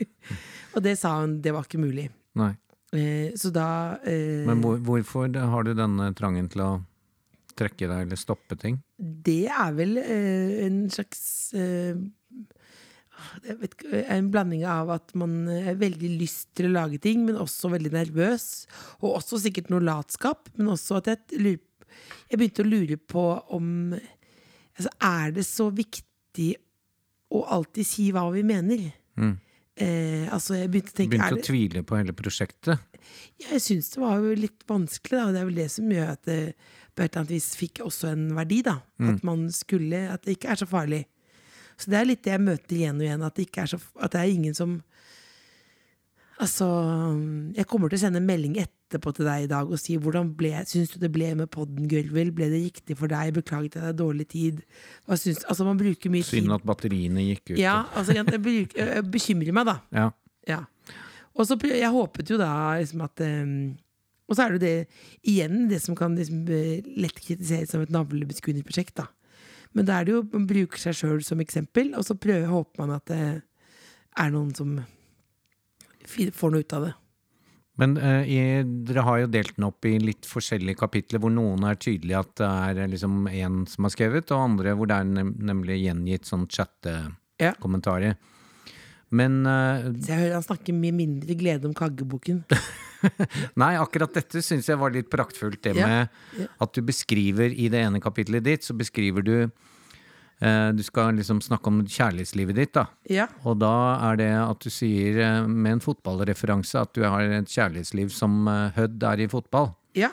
[0.75, 2.09] og det sa hun, det var ikke mulig.
[2.37, 2.53] Nei.
[2.95, 3.69] Eh, så da
[4.07, 6.71] eh, Men hvor, hvorfor har du denne trangen til å
[7.57, 8.79] trekke deg eller stoppe ting?
[8.97, 11.25] Det er vel eh, en slags
[11.57, 11.99] eh,
[13.47, 17.25] jeg vet ikke, En blanding av at man er veldig lyst til å lage ting,
[17.27, 18.67] men også veldig nervøs.
[19.01, 21.65] Og også sikkert noe latskap, men også at jeg lurer
[22.29, 23.25] Jeg begynte å lure på
[23.57, 26.51] om altså, Er det så viktig
[27.37, 28.89] å alltid si hva vi mener?
[29.21, 29.35] Mm.
[29.77, 32.81] Eh, altså jeg begynte å tenke Begynte å det, tvile på hele prosjektet?
[33.43, 35.27] Ja, Jeg syns det var jo litt vanskelig, da.
[35.27, 36.41] Og det er vel det som gjør at det
[36.97, 38.79] på et eller annet vis fikk også en verdi, da.
[39.05, 41.03] At man skulle At det ikke er så farlig.
[41.77, 43.81] Så det er litt det jeg møter igjen og igjen, at det ikke er så
[44.01, 44.79] At det er ingen som
[46.43, 46.67] Altså
[47.57, 50.35] Jeg kommer til å sende en melding etterpå til deg i dag og si hvordan
[50.37, 52.33] ble, syns du det ble med podden, Gørvel?
[52.37, 53.33] Ble det riktig for deg?
[53.39, 54.61] Beklaget jeg er dårlig tid.
[55.09, 56.43] Hva syns Altså, man bruker mye tid.
[56.43, 57.59] Synd at batteriene gikk ut.
[57.61, 59.79] Ja, altså, jeg, bruk, jeg bekymrer meg, da.
[59.97, 60.11] Ja.
[60.47, 60.61] Ja.
[61.37, 63.57] Og så jeg håpet jo da liksom at um,
[64.31, 67.85] Og så er det jo det igjen det som kan liksom, eh, lett kritiseres som
[67.85, 68.97] et navlebeskuende prosjekt.
[69.01, 69.09] da.
[69.77, 72.81] Men da er det jo man bruker seg sjøl som eksempel, og så prøver, håper
[72.83, 73.21] man at det
[74.17, 74.79] er noen som
[76.07, 76.95] får noe ut av det.
[77.77, 78.39] Men uh, i,
[78.89, 82.33] dere har jo delt den opp i litt forskjellige kapitler, hvor noen er tydelig at
[82.41, 85.83] det er eh, liksom én som har skrevet, og andre hvor det er nem nemlig
[85.83, 86.65] gjengitt sånn Ja.
[87.53, 88.17] chattekommentarer.
[89.13, 92.41] Men uh, jeg hører han snakker mye mindre glede om Kaggeboken.
[93.61, 95.61] Nei, akkurat dette syns jeg var litt praktfullt.
[95.63, 96.49] Det Ja, med ja.
[96.65, 99.37] at du beskriver i det ene kapitlet ditt, så beskriver du
[100.37, 102.83] Du skal liksom snakke om kjærlighetslivet ditt, da.
[103.09, 103.25] Ja.
[103.49, 103.73] Og da
[104.11, 108.43] er det at du sier eh, med en fotballreferanse at du har et kjærlighetsliv som
[108.53, 109.73] eh, Hødd er i fotball.
[109.97, 110.13] ja.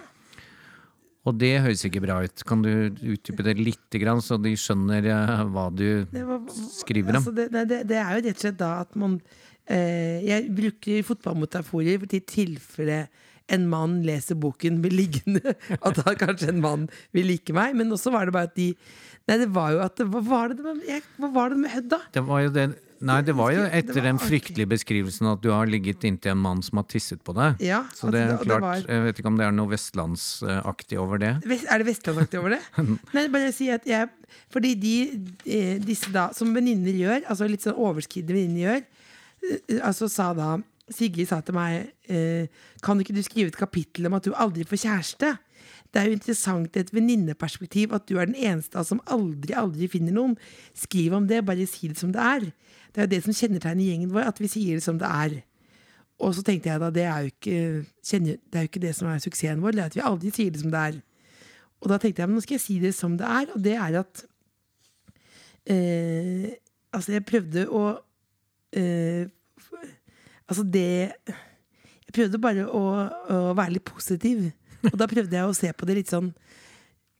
[1.23, 2.43] Og det høres ikke bra ut.
[2.47, 6.41] Kan du utdype det lite grann, så de skjønner eh, hva du var,
[6.75, 7.21] skriver om?
[7.21, 9.15] altså det, det, det er jo rett og slett da at man
[9.63, 13.05] eh, Jeg bruker fotballmetaforer til tilfelle
[13.51, 15.55] en mann leser boken blir liggende,
[15.85, 17.75] at da kanskje en mann vil like meg.
[17.79, 18.69] Men også var det bare at de
[19.29, 21.85] Nei, det var jo at Hva var det med, jeg, hva var det med Hødd,
[21.93, 21.99] da?
[22.11, 22.65] Det var jo det
[23.03, 26.39] Nei, det var jo etter var den fryktelige beskrivelsen at du har ligget inntil en
[26.39, 27.59] mann som har tisset på deg.
[27.59, 31.17] Ja, Så det- det klart, var- jeg vet ikke om det er noe vestlandsaktig over
[31.19, 31.33] det.
[31.67, 32.61] Er det vestlandsaktig over det?
[33.13, 34.07] Nei, bare si at jeg
[34.49, 34.95] Fordi de,
[35.45, 38.83] eh, disse da, som venninner gjør, altså litt sånn overskridende venninner gjør,
[39.51, 40.57] eh, altså sa da
[40.89, 42.47] Sigrid sa til meg eh,
[42.81, 45.37] Kan ikke du skrive et kapittel om at du aldri får kjæreste?
[45.93, 49.53] Det er jo interessant i et venninneperspektiv at du er den eneste av som aldri,
[49.53, 50.33] aldri finner noen.
[50.73, 52.47] Skriv om det, bare si det som det er.
[52.93, 55.35] Det er jo det som kjennetegner gjengen vår, at vi sier det som det er.
[56.23, 57.59] Og så tenkte jeg da, det er jo ikke,
[58.05, 60.33] kjenner, det er jo ikke det som er suksessen vår, det er at vi aldri
[60.33, 60.99] sier det som det er.
[61.83, 63.77] Og da tenkte jeg, men nå skal jeg si det som det er, og det
[63.77, 64.25] er at
[65.69, 66.51] eh,
[66.93, 67.79] Altså, jeg prøvde å
[68.77, 69.25] eh,
[70.45, 70.85] Altså, det
[71.25, 72.83] Jeg prøvde bare å,
[73.33, 74.51] å være litt positiv.
[74.91, 76.33] Og da prøvde jeg å se på det litt sånn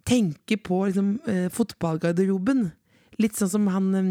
[0.04, 2.66] Tenke på liksom, eh, fotballgarderoben.
[3.24, 4.10] Litt sånn som han um,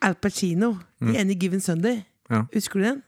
[0.00, 0.70] Al Pacino
[1.04, 1.98] i Any Given Sunday.
[2.32, 2.46] Ja.
[2.54, 3.02] Husker du den?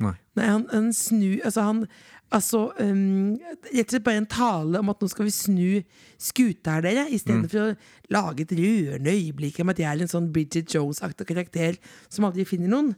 [0.00, 0.14] Nei.
[0.38, 1.82] Nei, han, han snu Altså, han
[2.30, 3.34] Altså, um,
[3.74, 5.70] rett og slett bare en tale om at nå skal vi snu
[6.14, 10.12] skuta her, dere, istedenfor for å lage et rørende øyeblikk om at jeg er en
[10.12, 12.92] sånn Bridget Jones-aktig karakter som aldri finner noen.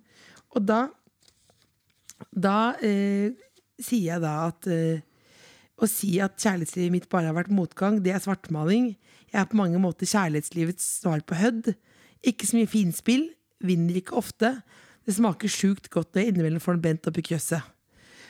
[0.52, 0.82] Og da
[2.28, 3.32] Da eh,
[3.80, 5.00] sier jeg da at eh,
[5.82, 8.92] Å si at kjærlighetslivet mitt bare har vært motgang, det er svartmaling.
[9.32, 11.72] Jeg er på mange måter kjærlighetslivets svar på Hødd.
[12.22, 13.26] Ikke så mye finspill.
[13.62, 14.54] Vinner ikke ofte.
[15.02, 17.66] Det smaker sjukt godt når jeg innimellom får den bent i krøsset.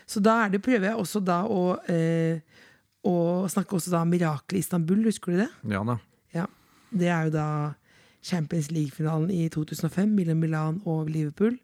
[0.09, 2.41] Så da er det, prøver jeg også da å, eh,
[3.05, 5.51] å snakke også da om mirakelet i Istanbul, husker du det?
[5.69, 5.99] Ja da.
[6.35, 6.47] Ja.
[6.93, 7.47] Det er jo da
[8.23, 11.59] Champions League-finalen i 2005 mellom Milan og Liverpool.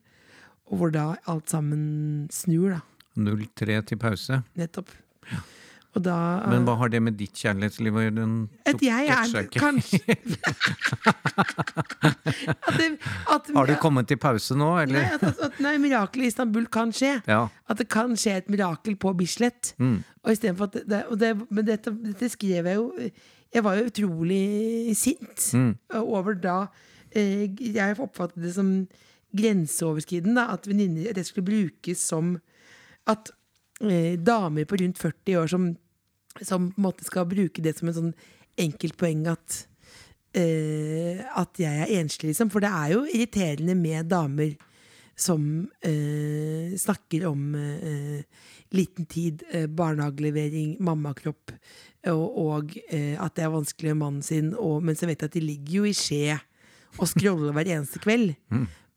[0.69, 2.81] Og hvor da alt sammen snur, da.
[3.19, 4.43] 0-3 til pause.
[4.59, 4.93] Nettopp.
[5.33, 5.58] Og
[5.97, 8.25] da Men hva har det med ditt kjærlighetsliv å gjøre?
[8.69, 10.03] At jeg er kanskje
[12.69, 12.89] at det,
[13.33, 15.01] at, Har du kommet til pause nå, eller?
[15.01, 17.15] Nei, at, at nei, mirakelet i Istanbul kan skje.
[17.29, 17.41] Ja.
[17.71, 19.73] At det kan skje et mirakel på Bislett.
[19.81, 19.99] Mm.
[20.25, 22.87] Og istedenfor at det, og det, Men dette, dette skrev jeg jo
[23.55, 25.73] Jeg var jo utrolig sint Mm.
[26.05, 26.57] over da
[27.17, 28.73] eh, Jeg oppfattet det som
[29.37, 32.39] grenseoverskridende at At det skulle brukes som
[33.07, 33.31] At
[33.79, 35.69] damer på rundt 40 år som,
[36.43, 38.15] som på en måte skal bruke det som en sånn
[38.59, 39.61] enkelt poeng at
[40.37, 42.51] eh, at jeg er enslig, liksom.
[42.53, 44.57] For det er jo irriterende med damer
[45.19, 45.43] som
[45.83, 48.21] eh, snakker om eh,
[48.75, 51.55] liten tid, eh, barnehagelevering, mammakropp,
[52.13, 55.35] og, og eh, at det er vanskelig med mannen sin, og, mens jeg vet at
[55.35, 56.39] de ligger jo i skje
[56.99, 58.37] og scroller hver eneste kveld.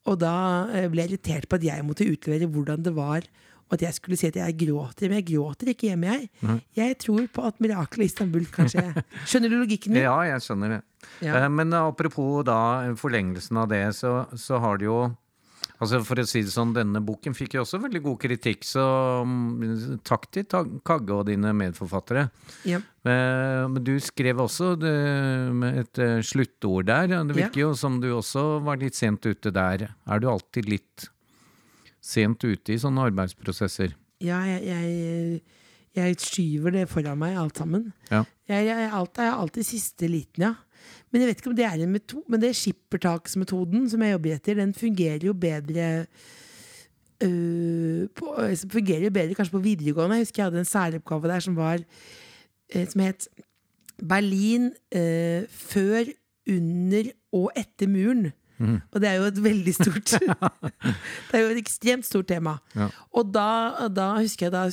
[0.09, 0.35] Og da
[0.73, 3.25] eh, ble jeg irritert på at jeg måtte utlevere hvordan det var,
[3.71, 5.07] og at jeg skulle si at jeg gråter.
[5.07, 6.59] Men jeg gråter ikke hjemme, jeg.
[6.75, 8.83] Jeg tror på at mirakelet i Istanbul kan skje.
[9.31, 10.03] Skjønner du logikken min?
[10.03, 10.81] ja, jeg skjønner det.
[11.23, 11.37] Ja.
[11.45, 12.59] Eh, Men apropos da
[12.99, 14.99] forlengelsen av det, så, så har det jo
[15.81, 18.83] Altså For å si det sånn, denne boken fikk jo også veldig god kritikk, så
[19.25, 20.45] mm, takk til
[20.85, 22.27] Kagge og dine medforfattere.
[22.69, 22.77] Ja.
[23.01, 27.09] Eh, Men du skrev også et eh, sluttord der.
[27.25, 29.87] Det virker jo som du også var litt sent ute der.
[30.05, 31.07] Er du alltid litt
[32.01, 33.93] sent ute i sånne arbeidsprosesser?
[34.21, 35.41] Ja, jeg, jeg,
[35.97, 37.89] jeg skyver det foran meg, alt sammen.
[38.11, 38.23] Ja.
[38.49, 40.53] Jeg, jeg, alt er alltid siste liten, ja.
[41.11, 44.33] Men jeg vet ikke om det er en metode Men det skippertaksmetoden som jeg jobber
[44.33, 45.89] etter, den fungerer jo bedre
[47.21, 50.17] øh, på, øh, fungerer jo bedre kanskje på videregående.
[50.17, 51.83] Jeg husker jeg hadde en særoppgave der som var
[52.75, 53.27] øh, Som het
[54.01, 56.03] Berlin øh, før,
[56.49, 58.31] under og etter muren.
[58.61, 60.13] Og det er jo et veldig stort
[61.29, 62.57] Det er jo et ekstremt stort tema.
[62.77, 62.89] Ja.
[63.17, 64.63] Og da, da husker jeg da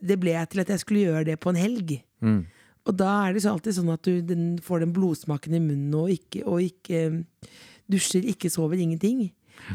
[0.00, 1.96] Det ble jeg til at jeg skulle gjøre det på en helg.
[2.24, 2.42] Mm.
[2.84, 5.94] Og da er det så alltid sånn at du den får den blodsmaken i munnen
[5.96, 7.54] og ikke, og ikke eh,
[7.90, 9.30] dusjer, ikke sover, ingenting.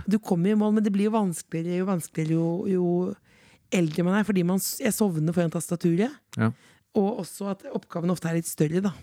[0.10, 4.20] Du kommer i mål, men det blir jo vanskeligere jo vanskeligere jo, jo eldre man
[4.20, 6.14] er, fordi man, jeg sovner foran tastaturet.
[6.38, 6.52] Ja.
[6.98, 8.94] Og også at oppgaven ofte er litt større, da.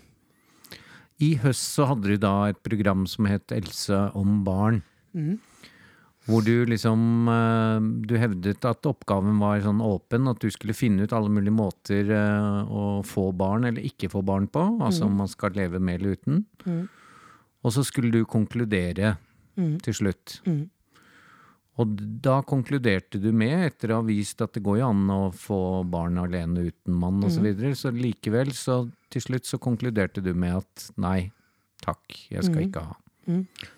[1.23, 4.83] I høst så hadde du da et program som het Else om barn.
[6.27, 11.07] Hvor du liksom eh, Du hevdet at oppgaven var sånn åpen, at du skulle finne
[11.07, 14.65] ut alle mulige måter eh, å få barn eller ikke få barn på.
[14.83, 16.43] Altså om man skal leve med eller uten.
[17.63, 19.15] Og så skulle du konkludere
[19.81, 20.41] til slutt.
[21.77, 21.93] Og
[22.25, 25.59] da konkluderte du med, etter å ha vist at det går jo an å få
[25.85, 28.79] barn alene uten mann osv., så, videre, så likevel, så
[29.13, 31.29] til slutt så konkluderte du med at nei,
[31.85, 32.01] takk,
[32.33, 32.97] jeg skal ikke ha.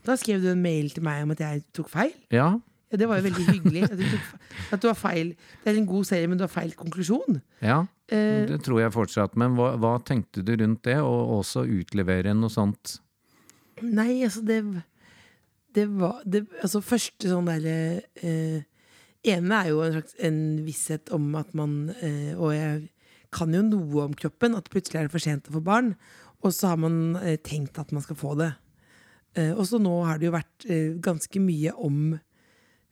[0.05, 2.15] Da skrev du en mail til meg om at jeg tok feil.
[2.33, 2.55] Ja,
[2.89, 3.83] Ja, det var jo veldig hyggelig.
[3.85, 4.05] At du,
[4.73, 5.35] at du har feil.
[5.61, 7.41] Det er en god serie, men du har feil konklusjon.
[7.61, 9.35] ja, Eh, det tror jeg fortsatt.
[9.37, 12.95] Men hva, hva tenkte du rundt det, og også utlevere noe sånt?
[13.85, 14.63] Nei, altså det
[15.75, 18.63] Det var det, Altså første sånn derre eh,
[19.29, 22.87] ene er jo en slags en visshet om at man eh, Og jeg
[23.35, 25.91] kan jo noe om kroppen, at plutselig er det for sent å få barn.
[26.41, 28.49] Og så har man eh, tenkt at man skal få det.
[29.37, 32.15] Eh, og så nå har det jo vært eh, ganske mye om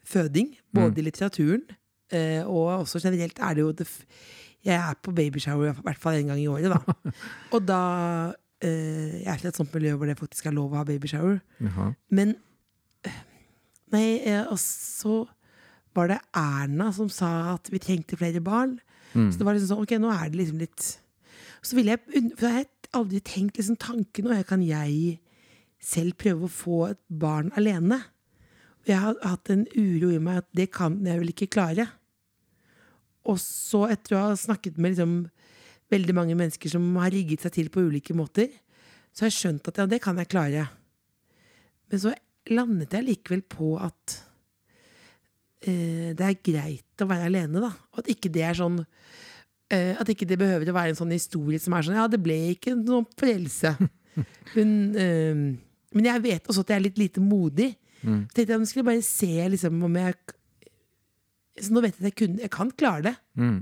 [0.06, 1.66] føding, både i litteraturen
[2.14, 3.88] eh, og også generelt er det jo det,
[4.64, 7.12] Jeg er på babyshower i hvert fall en gang i året, da.
[7.54, 7.82] og da
[8.62, 11.40] eh, Jeg er fra et sånt miljø hvor det faktisk er lov å ha babyshower.
[12.10, 12.36] Men
[13.96, 15.22] Nei, eh, og så
[15.98, 18.78] var det Erna som sa at vi trengte flere barn.
[19.32, 20.84] Så det var liksom sånn, ok, nå er det liksom litt
[21.66, 25.18] Så ville jeg For jeg har aldri tenkt liksom tanken og kan jeg
[25.82, 28.00] selv prøve å få et barn alene.
[28.88, 31.88] Jeg har hatt en uro i meg at det kan jeg vel ikke klare.
[33.28, 35.18] Og så, etter å ha snakket med liksom
[35.92, 38.50] veldig mange mennesker som har rigget seg til på ulike måter,
[39.12, 40.68] så har jeg skjønt at ja, det kan jeg klare.
[41.92, 42.14] Men så
[42.54, 44.18] landet jeg likevel på at
[45.66, 47.72] eh, det er greit å være alene, da.
[47.94, 48.80] Og at ikke det er sånn
[49.74, 52.22] eh, At ikke det behøver å være en sånn historie som er sånn Ja, det
[52.24, 53.76] ble ikke noen forelse.
[54.56, 55.46] Hun eh,
[55.96, 57.74] Men jeg vet også at jeg er litt lite modig.
[58.02, 58.26] Mm.
[58.34, 60.18] Tenkte jeg nå skulle jeg bare se liksom, om jeg
[61.58, 63.18] Så nå vet jeg at jeg, kunne, jeg kan klare det.
[63.40, 63.58] Mm.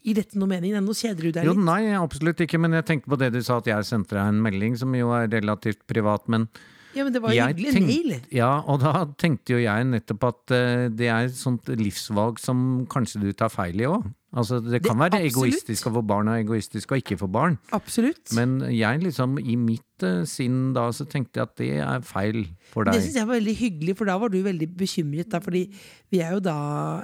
[0.00, 0.72] Gir dette noe mening?
[0.80, 1.50] Nå kjeder du deg litt.
[1.50, 4.30] Jo, nei, absolutt ikke, men jeg tenkte på det du sa at jeg sendte deg
[4.32, 6.46] en melding, som jo er relativt privat, men
[6.94, 7.72] Ja, men det var jo jeg hyggelig.
[7.74, 8.22] tenkt, tenk- mail.
[8.34, 12.86] Ja, og da tenkte jo jeg nettopp at uh, det er et sånt livsvalg som
[12.90, 14.08] kanskje du tar feil i òg.
[14.30, 15.54] Altså, det kan Det- være absolutt.
[15.54, 17.58] egoistisk å få barn og egoistisk å ikke få barn.
[17.74, 18.32] Absolutt.
[18.34, 22.46] Men jeg liksom, i mitt uh, sinn da, så tenkte jeg at det er feil
[22.70, 22.94] for deg.
[22.94, 25.28] Det syns jeg var veldig hyggelig, for da var du veldig bekymret.
[25.30, 25.64] Da, fordi
[26.10, 26.56] vi er jo da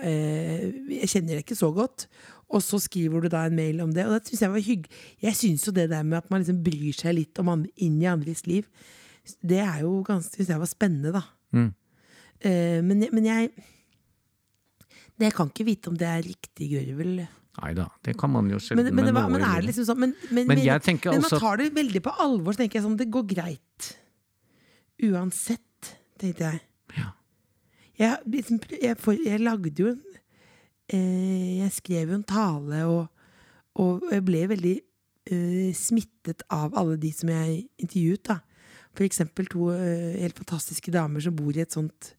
[0.02, 0.70] eh,
[1.02, 2.06] Jeg kjenner deg ikke så godt.
[2.48, 4.04] Og så skriver du da en mail om det.
[4.06, 4.90] Og det synes jeg var hyggelig.
[5.26, 7.98] Jeg syns jo det der med at man liksom bryr seg litt om andre, inn
[8.02, 8.66] i andres liv,
[9.42, 11.22] det er jo ganske Syns jeg var spennende, da.
[11.56, 11.70] Mm.
[12.44, 13.50] Uh, men, jeg- men jeg
[15.16, 17.26] det, Jeg kan ikke vite om det er riktig gørvel.
[17.62, 19.98] Nei da, det kan man jo selv Men, men, var, men er det liksom sånn
[20.02, 23.06] Men, men, Men men man tar det veldig på alvor, så tenker jeg sånn Det
[23.14, 23.86] går greit.
[25.06, 26.60] Uansett, tenkte jeg.
[26.96, 27.10] Ja.
[27.98, 30.02] Jeg, liksom, jeg, for, jeg lagde jo en
[30.92, 33.08] eh, Jeg skrev jo en tale, og,
[33.80, 34.74] og jeg ble veldig
[35.32, 38.22] eh, smittet av alle de som jeg intervjuet.
[38.28, 38.38] da.
[38.96, 42.12] For eksempel to eh, helt fantastiske damer som bor i et sånt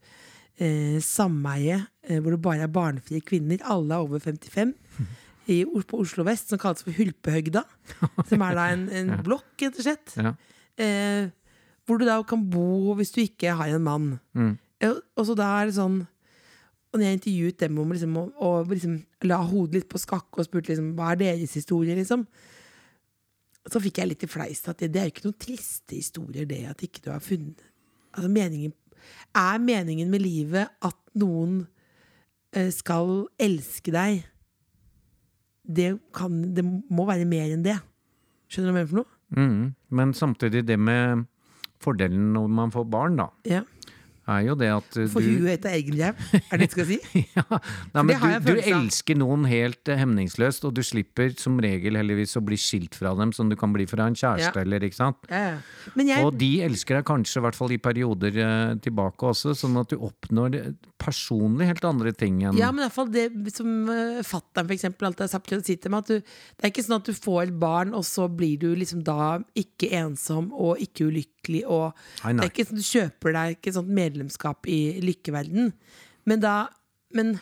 [0.61, 3.61] eh, sameie eh, hvor det bare er barnefrie kvinner.
[3.65, 4.75] Alle er over 55.
[5.47, 7.63] I, på Oslo vest, som kalles for Hulpehøgda.
[8.27, 10.15] Som er da en, en blokk, rett og slett.
[10.19, 10.33] Ja.
[10.77, 11.29] Eh,
[11.87, 14.09] hvor du da kan bo hvis du ikke har en mann.
[14.35, 14.57] Mm.
[15.15, 16.03] Og så da er det sånn
[16.91, 20.39] Og når jeg intervjuet dem om liksom, å, å liksom, la hodet litt på skakke
[20.39, 22.27] og spurte liksom, hva er deres historie, liksom,
[23.71, 26.63] så fikk jeg litt i fleis at det, det er ikke noen triste historier, det
[26.71, 27.63] at ikke du har funnet
[28.17, 28.73] altså meningen,
[29.37, 31.67] Er meningen med livet at noen
[32.51, 34.25] eh, skal elske deg?
[35.63, 37.77] Det, kan, det må være mer enn det.
[38.47, 39.13] Skjønner du hva jeg mener for noe?
[39.37, 39.63] Mm.
[39.99, 41.25] Men samtidig, det med
[41.83, 43.63] fordelen når man får barn, da, Ja.
[44.27, 46.87] Er jo det at For du huet etter egen ræv, er det det du skal
[46.89, 46.97] si?
[47.37, 47.43] ja,
[47.95, 52.37] nei, men du, du elsker noen helt eh, hemningsløst, og du slipper som regel heldigvis
[52.39, 54.63] å bli skilt fra dem, som du kan bli fra en kjæreste, Ja.
[54.65, 55.27] eller ikke sant?
[55.31, 55.57] Ja,
[55.95, 59.79] jeg, Og de elsker deg kanskje, i hvert fall i perioder eh, tilbake også, sånn
[59.81, 63.27] at du oppnår eh, personlig helt andre ting enn Ja, men i hvert fall det
[63.55, 66.73] som uh, fattern eksempel alltid har sagt til å til meg, at du, det er
[66.73, 70.49] ikke sånn at du får et barn, og så blir du liksom da ikke ensom
[70.53, 71.91] og ikke ulykkelig, og
[72.23, 72.39] Nei, nei.
[72.39, 75.69] det er ikke sånn du kjøper deg ikke sånt medlemskap i lykkeverden.
[76.27, 76.55] Men da,
[77.15, 77.35] men,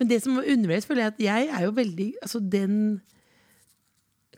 [0.00, 2.74] men det som undervurderes, føler jeg at jeg er jo veldig, altså den,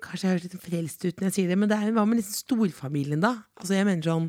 [0.02, 2.20] kanskje jeg høres litt frelst ut når jeg sier det, men det er, hva med
[2.20, 3.36] liksom storfamilien da?
[3.58, 4.28] Altså jeg mener sånn,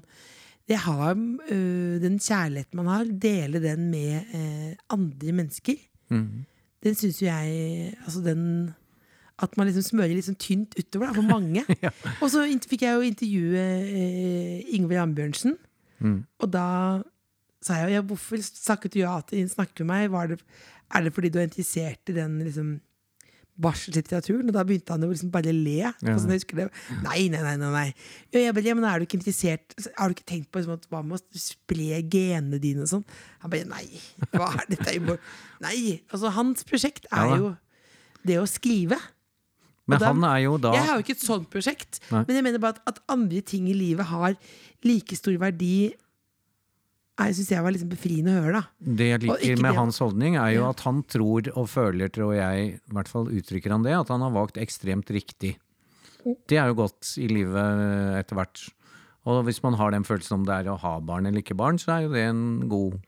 [0.68, 1.12] det har,
[1.52, 5.76] øh, den kjærligheten man har, dele den med eh, andre mennesker.
[6.10, 6.46] Mm.
[6.84, 8.74] Den syns jo jeg Altså den
[9.40, 11.64] At man liksom smører litt sånn tynt utover da, for mange.
[12.22, 15.56] Og så fikk jeg jo intervjue eh, Ingvild Ambjørnsen.
[16.00, 16.20] Mm.
[16.40, 16.68] Og da
[17.64, 20.12] sa jeg jo ja, hvorfor snakket du ja til snakke med meg?
[20.14, 20.38] Var det,
[20.94, 22.76] er det fordi du er interessert i den liksom,
[23.62, 24.50] barselitteraturen?
[24.50, 25.78] Og da begynte han jo liksom bare å le.
[25.86, 25.94] Ja.
[26.18, 26.68] Sånn, det.
[27.04, 27.56] Nei, nei, nei.
[27.62, 27.86] nei.
[28.34, 30.80] Ja, jeg bare, ja, men er du ikke interessert Har du ikke tenkt på liksom,
[30.80, 33.06] at, hva med å spre genene dine og sånn?
[33.44, 33.86] Han bare nei.
[34.34, 35.18] Hva er dette?
[35.64, 36.00] Nei.
[36.10, 37.54] Altså, hans prosjekt er jo
[38.24, 38.98] det å skrive.
[39.86, 42.24] Men da- han er jo da Jeg har jo ikke et sånt prosjekt, Nei.
[42.24, 44.38] men jeg mener bare at, at andre ting i livet har
[44.88, 45.92] like stor verdi.
[47.18, 48.94] Syns jeg var liksom befriende å høre, da.
[48.98, 52.34] Det jeg liker med det- hans holdning, er jo at han tror og føler, tror
[52.36, 55.58] jeg, i hvert fall uttrykker han det, at han har valgt ekstremt riktig.
[56.48, 58.70] Det er jo godt i livet etter hvert.
[59.26, 61.78] Og hvis man har den følelsen om det er å ha barn eller ikke barn,
[61.78, 63.00] så er jo det en god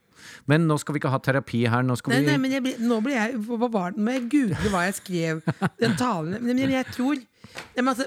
[0.48, 1.82] Men nå skal vi ikke ha terapi her.
[1.82, 4.02] Nå skal Nei, vi nei, men blir- nå blir jeg Hva var den?
[4.02, 5.42] Må jeg google hva jeg skrev?
[5.78, 8.06] Den talen Men, men jeg tror nei, men altså,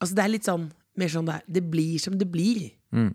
[0.00, 1.42] altså, det er litt sånn mer sånn det er.
[1.48, 2.72] Det blir som det blir.
[2.92, 3.14] Mm.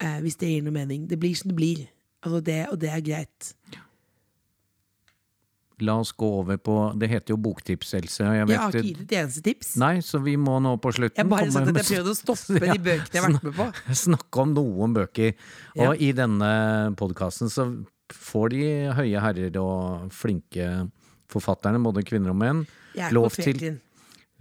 [0.00, 1.06] Eh, hvis det gir noe mening.
[1.08, 1.86] Det blir som det blir.
[2.24, 3.52] Altså det, og det er greit.
[5.80, 8.20] La oss gå over på Det heter jo Boktips, Else.
[8.24, 9.70] Jeg Jeg har ikke gitt et eneste tips.
[9.80, 12.18] Nei, så vi må nå på slutten Jeg bare satt sagt at jeg prøvde å
[12.18, 13.94] stoppe de bøkene jeg har vært med på.
[14.02, 15.32] snakke om noen bøker.
[15.74, 15.88] Ja.
[15.88, 16.50] Og i denne
[17.00, 17.70] podkasten så
[18.12, 18.64] får de
[18.98, 20.68] høye herrer og flinke
[21.30, 22.64] forfatterne, både kvinner og menn,
[23.14, 23.78] lov til.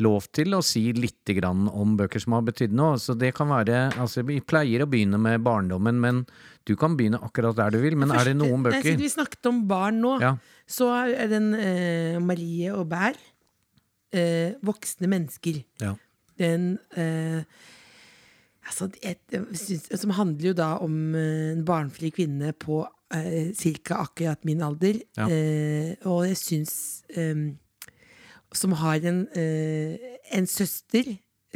[0.03, 2.97] Lov til å si litt grann om bøker som har betydd noe.
[3.01, 6.21] Så det kan være Altså, vi pleier å begynne med barndommen, men
[6.67, 7.97] du kan begynne akkurat der du vil.
[7.99, 10.35] Men er det noen bøker siden vi snakket om barn nå, Ja.
[10.67, 13.17] så er den eh, Marie Aubert,
[14.13, 15.63] eh, 'Voksne mennesker'.
[15.81, 15.95] Ja.
[16.39, 17.43] Den eh,
[18.67, 19.19] altså, et,
[19.53, 23.51] synes, Som handler jo da om eh, en barnfri kvinne på eh,
[23.83, 24.03] ca.
[24.05, 25.01] akkurat min alder.
[25.17, 25.27] Ja.
[25.27, 27.49] Eh, og jeg syns eh,
[28.55, 31.17] Som har en, eh, en søster.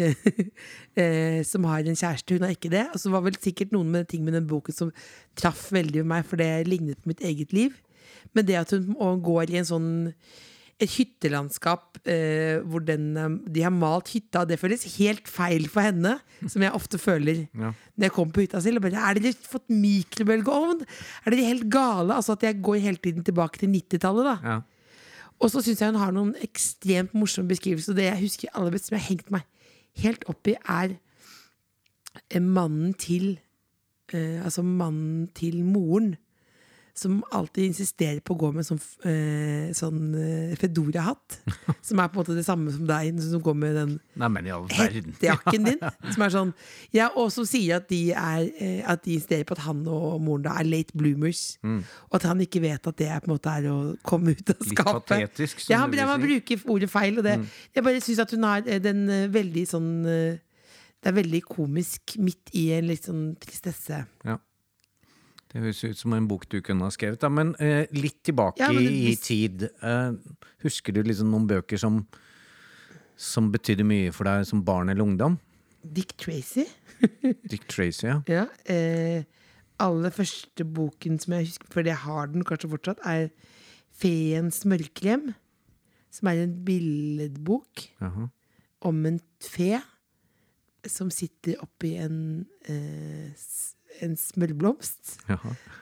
[0.97, 2.37] eh, som har en kjæreste.
[2.37, 2.87] Hun har ikke det.
[2.93, 4.93] Og så var vel sikkert noen med ting med den boken som
[5.39, 7.77] traff veldig meg, for det lignet på mitt eget liv.
[8.33, 9.93] Men det at hun går i en sånn
[10.81, 13.11] et hyttelandskap eh, hvor den,
[13.45, 16.15] de har malt hytta, det føles helt feil for henne,
[16.49, 17.69] som jeg ofte føler Ja.
[17.95, 18.61] når jeg kommer på hytta.
[18.81, 20.81] Bare, er dere fått mikrobølgeovn?
[21.23, 22.17] Er dere helt gale?
[22.17, 24.35] Altså at jeg går hele tiden tilbake til 90-tallet, da.
[24.43, 24.57] Ja.
[25.39, 27.93] Og så syns jeg hun har noen ekstremt morsomme beskrivelser.
[27.93, 29.47] Og det jeg husker aller best, som jeg har hengt meg
[30.03, 30.95] helt opp i, er
[32.29, 33.39] eh, mannen til
[34.13, 36.15] eh, Altså mannen til moren.
[36.93, 38.77] Som alltid insisterer på å gå med sånn,
[39.09, 41.39] eh, sånn eh, Fedora-hatt.
[41.87, 43.95] Som er på en måte det samme som deg, som går med den
[44.77, 45.81] Nei, hettejakken din.
[46.13, 46.51] Som er sånn
[46.93, 50.21] Ja, og som sier at de, er, eh, at de insisterer på at han og
[50.21, 51.57] moren da er late bloomers.
[51.65, 54.53] Og at han ikke vet at det er, på en måte er å komme ut
[54.53, 55.17] av skapet.
[55.17, 55.97] Litt patetisk, Ja, han.
[55.97, 56.27] Mm.
[56.29, 57.17] bruker ordet feil.
[57.17, 57.39] Og det,
[57.73, 62.19] Jeg bare syns at hun har eh, den eh, veldig sånn Det er veldig komisk
[62.21, 64.05] midt i en litt sånn tristesse.
[64.23, 64.37] Ja.
[65.53, 67.19] Det høres ut som en bok du kunne ha skrevet.
[67.21, 67.29] Da.
[67.29, 69.67] Men eh, litt tilbake Ja, men det- i tid.
[69.83, 70.11] Eh,
[70.65, 71.99] husker du liksom noen bøker som,
[73.15, 75.37] som betydde mye for deg som barn eller ungdom?
[75.83, 76.65] Dick Tracy.
[77.51, 78.21] Dick Tracy, ja.
[78.31, 79.23] Ja, eh,
[79.83, 83.29] aller første boken som jeg husker, fordi jeg har den kanskje fortsatt, er
[83.93, 85.33] 'Feens mørkrem'.
[86.13, 88.27] Som er en billedbok Aha.
[88.81, 89.81] om en fe
[90.85, 93.31] som sitter oppi en, eh,
[94.01, 95.17] en smørblomst.
[95.29, 95.37] Ja.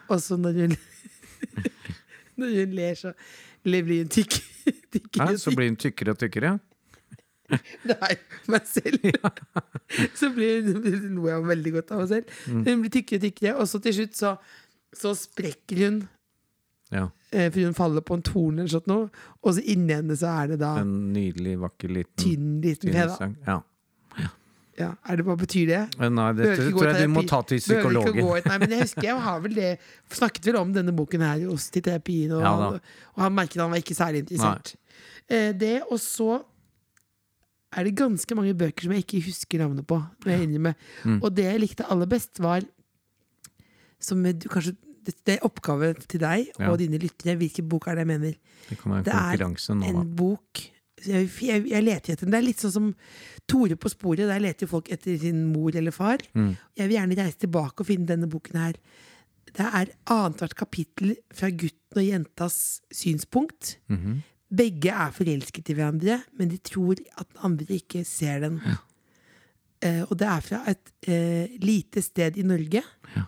[0.10, 0.76] Og så når hun
[2.42, 3.12] Når hun ler, så
[3.64, 4.38] blir hun tykk,
[4.94, 6.56] tykkere og så blir hun tykkere og tykkere.
[7.92, 8.14] Nei,
[8.50, 9.04] meg selv.
[10.16, 12.40] så blir hun lo jeg veldig godt av meg selv.
[12.48, 12.64] Mm.
[12.66, 14.36] Hun blir tykkere og tykkere, og så til slutt så,
[14.96, 16.00] så sprekker hun.
[16.92, 17.10] Ja.
[17.32, 19.10] For hun faller på en torn eller sånt noe.
[19.44, 23.06] Og så inni henne så er det da En nydelig, vakker liten tynn liten fe.
[23.08, 23.30] da.
[23.48, 23.60] Ja.
[24.80, 25.80] Ja, er det, hva betyr det?
[26.00, 28.22] Nei, dette ikke gå tror jeg du må ta til psykologen.
[28.24, 29.72] gå Nei, men jeg husker jeg har vel det
[30.16, 32.54] snakket vel om denne boken her hos til terapien, og, Ja
[33.12, 34.76] og han merket han var ikke særlig interessert.
[35.28, 36.40] Eh, det, og så
[37.72, 40.00] er det ganske mange bøker som jeg ikke husker navnet på.
[40.26, 40.76] jeg.
[41.04, 41.20] Mm.
[41.22, 42.66] Og det jeg likte aller best, var
[44.02, 46.70] som du kanskje det det er oppgave til deg Ja.
[46.70, 47.36] og dine lyttere.
[47.36, 48.34] Hvilken bok er det jeg mener?
[48.70, 49.44] Det Det er
[49.90, 50.62] en bok
[51.06, 52.34] jeg, jeg, jeg leter etter den.
[52.34, 52.90] Det er litt sånn som
[53.50, 54.30] Tore på sporet.
[54.30, 56.24] Der leter folk etter sin mor eller far.
[56.38, 56.54] Mm.
[56.78, 58.78] Jeg vil gjerne reise tilbake og finne denne boken her.
[59.52, 62.58] Det er annethvert kapittel fra gutten og jentas
[62.94, 63.78] synspunkt.
[63.92, 64.22] Mhm.
[64.52, 68.58] Begge er forelsket i hverandre, men de tror at den andre ikke ser den.
[69.82, 72.84] Eh, og det er fra et uh, lite sted i Norge.
[73.16, 73.24] Ja.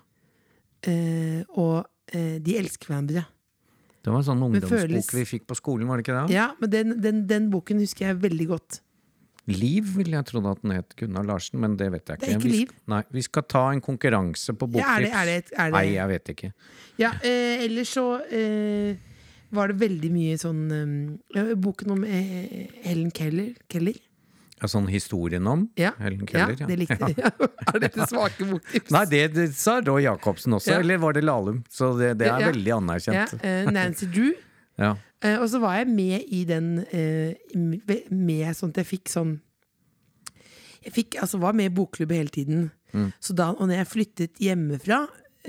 [0.84, 3.24] Uh, og de elsker hverandre.
[4.04, 6.34] Det var en sånn ungdomsbok føles- vi fikk på skolen, var det ikke det?
[6.36, 8.82] Ja, men den, den, den boken husker jeg veldig godt.
[9.48, 12.26] Liv ville jeg trodd at den het Gunnar Larsen, men det vet jeg ikke.
[12.26, 12.70] Det er ikke vi, Liv.
[12.88, 15.74] Nei, vi skal ta en konkurranse på Ja, er det- er det et- er det-
[15.74, 16.54] Nei, jeg vet ikke.
[16.98, 18.96] Ja, eh, ellers så eh,
[19.52, 23.54] var det veldig mye sånn eh, Boken om eh, Helen Keller.
[23.70, 23.96] Keller.
[24.64, 26.56] Ja, sånn historien om Ja, Helen Keller?
[26.56, 27.18] ja, det likte jeg.
[27.74, 28.92] er dette svake boktips?
[28.96, 30.80] Nei, det, det sa Roy Jacobsen også, Ja.
[30.80, 31.64] eller var det Lahlum?
[31.70, 32.52] Så det, det er Ja.
[32.54, 33.34] veldig ja, anerkjent.
[33.44, 34.32] eh, Nancy Drew.
[34.80, 34.94] Ja.
[35.22, 37.34] Eh, og så var jeg med i den uh,
[38.10, 39.36] med- sånn at jeg fikk sånn
[40.84, 42.72] Jeg fikk, altså var med i bokklubben hele tiden.
[42.94, 43.14] Mm.
[43.24, 45.06] Så da, og når jeg flyttet hjemmefra,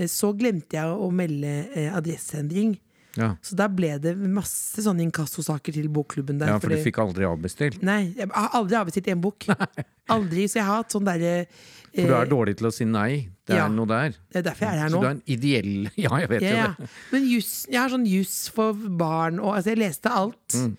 [0.07, 1.55] så glemte jeg å melde
[1.91, 2.77] adresseendring.
[3.17, 3.29] Ja.
[3.47, 6.49] Så da ble det masse sånne inkassosaker til bokklubben der.
[6.51, 7.83] ja, for du fikk aldri avbestilt?
[7.87, 9.47] Nei, jeg har aldri avbestilt én bok.
[10.15, 11.47] Aldri, Så jeg har hatt sånn derre
[11.95, 13.31] For du er dårlig til å si nei.
[13.49, 13.65] Det ja.
[13.65, 14.17] er noe der.
[14.29, 14.99] Det er derfor jeg er her nå.
[14.99, 16.67] Så du er en ideell Ja, jeg vet Ja, jo ja.
[16.77, 16.89] det.
[17.15, 20.59] Men just, jeg har sånn juss for barn, og altså, jeg leste alt.
[20.59, 20.75] Mm.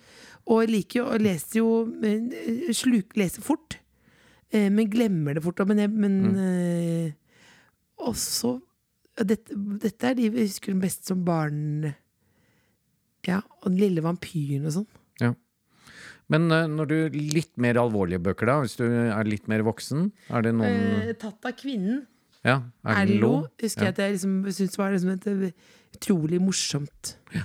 [0.45, 1.69] Og jeg liker jo, og leste jo
[2.05, 3.79] eh, Sluk, leser fort,
[4.53, 5.63] eh, men glemmer det fort.
[5.71, 6.39] Men, jeg, men Mm.
[6.45, 7.11] eh,
[8.05, 8.57] også
[9.25, 11.93] dette, dette er de jeg husker best som barn.
[13.27, 14.87] Ja, og Den lille vampyren og sånn.
[15.21, 15.33] Ja.
[16.29, 16.95] Men eh, når du
[17.33, 18.59] litt mer alvorlige bøker, da?
[18.63, 20.11] Hvis du er litt mer voksen?
[20.29, 22.05] Er det noen Eh, tatt av kvinnen.
[22.45, 23.33] Ja, Erlo Lo?
[23.61, 23.91] husker Ja.
[23.91, 25.51] jeg at jeg liksom, syntes var liksom et, eh,
[25.97, 27.15] utrolig morsomt.
[27.33, 27.41] Ja.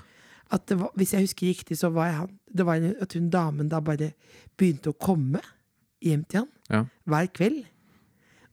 [0.52, 3.12] At det var, hvis jeg husker riktig, så var jeg han Det var en- at
[3.12, 4.12] hun damen da bare
[4.58, 5.40] begynte å komme
[6.02, 6.84] hjem til han Ja.
[7.06, 7.64] hver kveld.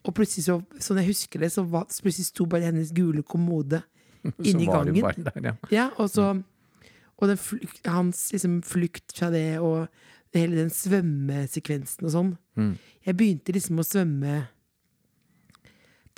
[0.06, 3.24] Og plutselig, så, sånn jeg husker det, så var, så plutselig sto bare hennes gule
[3.24, 3.84] kommode
[4.44, 5.24] inni gangen.
[5.24, 5.56] der, ja.
[5.72, 6.44] Ja, og så
[7.18, 9.88] Og flukt, hans liksom flukt fra det, og
[10.36, 12.30] hele den svømmesekvensen og sånn.
[12.60, 12.76] Mm.
[13.08, 14.36] Jeg begynte liksom å svømme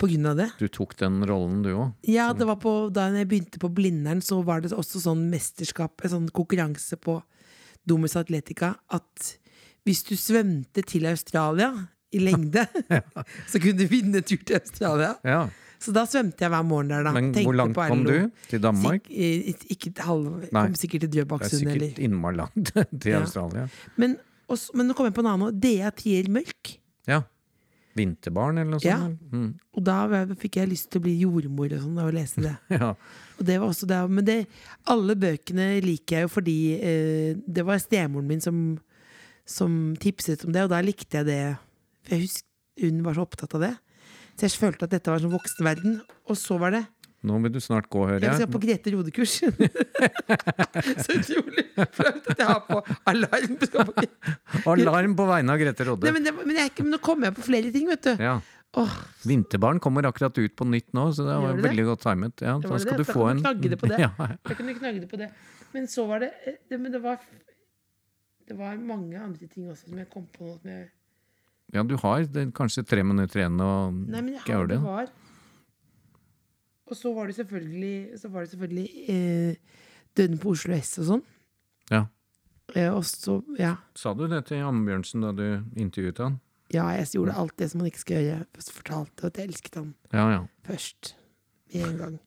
[0.00, 0.48] på grunn av det.
[0.60, 1.92] Du tok den rollen, du òg?
[2.08, 6.00] Ja, det var på, da jeg begynte på Blindern, så var det også sånn mesterskap,
[6.04, 7.18] en sånn konkurranse på
[7.88, 9.34] Domus Atletica, at
[9.88, 11.72] hvis du svømte til Australia
[12.12, 12.64] i lengde,
[13.50, 15.14] så kunne du vinne tur til Australia.
[15.24, 15.44] Ja.
[15.80, 17.12] Så da svømte jeg hver morgen der, da.
[17.16, 18.16] Men Tenkte hvor langt kom du?
[18.50, 19.06] Til Danmark?
[19.08, 20.64] Sik ikke halv, Nei.
[20.68, 23.22] kom sikkert til Det er sikkert innmari langt til Ja.
[23.22, 23.66] Australia.
[23.96, 24.18] men,
[24.50, 25.60] også, men nå kom jeg på en annen.
[25.62, 26.74] Dea Tier Mørk.
[27.08, 27.22] Ja.
[27.96, 28.86] Vinterbarn, eller noe sånt?
[28.86, 29.34] Ja.
[29.34, 29.48] Mm.
[29.74, 29.96] Og da
[30.38, 32.54] fikk jeg lyst til å bli jordmor og sånn, av å lese det.
[32.80, 32.92] Ja.
[33.40, 34.38] Og det var også det, men det,
[34.92, 38.58] alle bøkene liker jeg jo fordi eh, det var stemoren min som,
[39.48, 41.40] som tipset om det, og da likte jeg det.
[42.04, 42.46] For jeg husker
[42.84, 43.72] hun var så opptatt av det.
[44.40, 45.98] Så jeg følte at dette var en sånn voksenverden.
[46.32, 46.86] Og så var det
[47.28, 49.34] Nå vil du snart gå, hører Jeg Jeg skal på Grete Rode-kurs.
[51.04, 52.78] så utrolig flaut at jeg har på
[53.12, 53.58] alarm.
[53.60, 54.72] På...
[54.72, 56.08] Alarm på vegne av Grete Rodde.
[56.08, 58.14] Nei, men, det, men, jeg, ikke- men nå kommer jeg på flere ting, vet du.
[58.24, 58.38] Ja.
[58.80, 58.94] Oh.
[59.26, 61.66] Vinterbarn kommer akkurat ut på nytt nå, så det var det det?
[61.68, 62.44] veldig godt timet.
[62.46, 63.04] Ja, da skal det.
[63.04, 63.98] du Da få en det det.
[64.00, 64.10] Ja,
[64.46, 65.28] kan du knagge det på det.
[65.74, 67.18] Men så var det, eh, det Men det var
[68.48, 70.78] Det var mange andre ting også som jeg kom på nå.
[71.72, 73.70] Ja, du har det, kanskje tre minutter igjen å
[74.82, 75.10] var
[76.90, 79.82] Og så var det selvfølgelig Så var det selvfølgelig eh,
[80.18, 81.22] Døden på Oslo S og sånn.
[81.92, 82.04] Ja.
[82.74, 83.76] Eh, og så Ja.
[83.94, 85.46] Sa du det til Ambjørnsen da du
[85.78, 86.40] intervjuet han?
[86.74, 88.46] Ja, jeg gjorde alt det som man ikke skal gjøre.
[88.58, 90.42] Jeg fortalte at jeg elsket ham Ja, ja.
[90.66, 91.14] først.
[91.74, 92.18] Med en gang.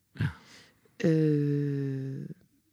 [1.04, 2.24] Eh,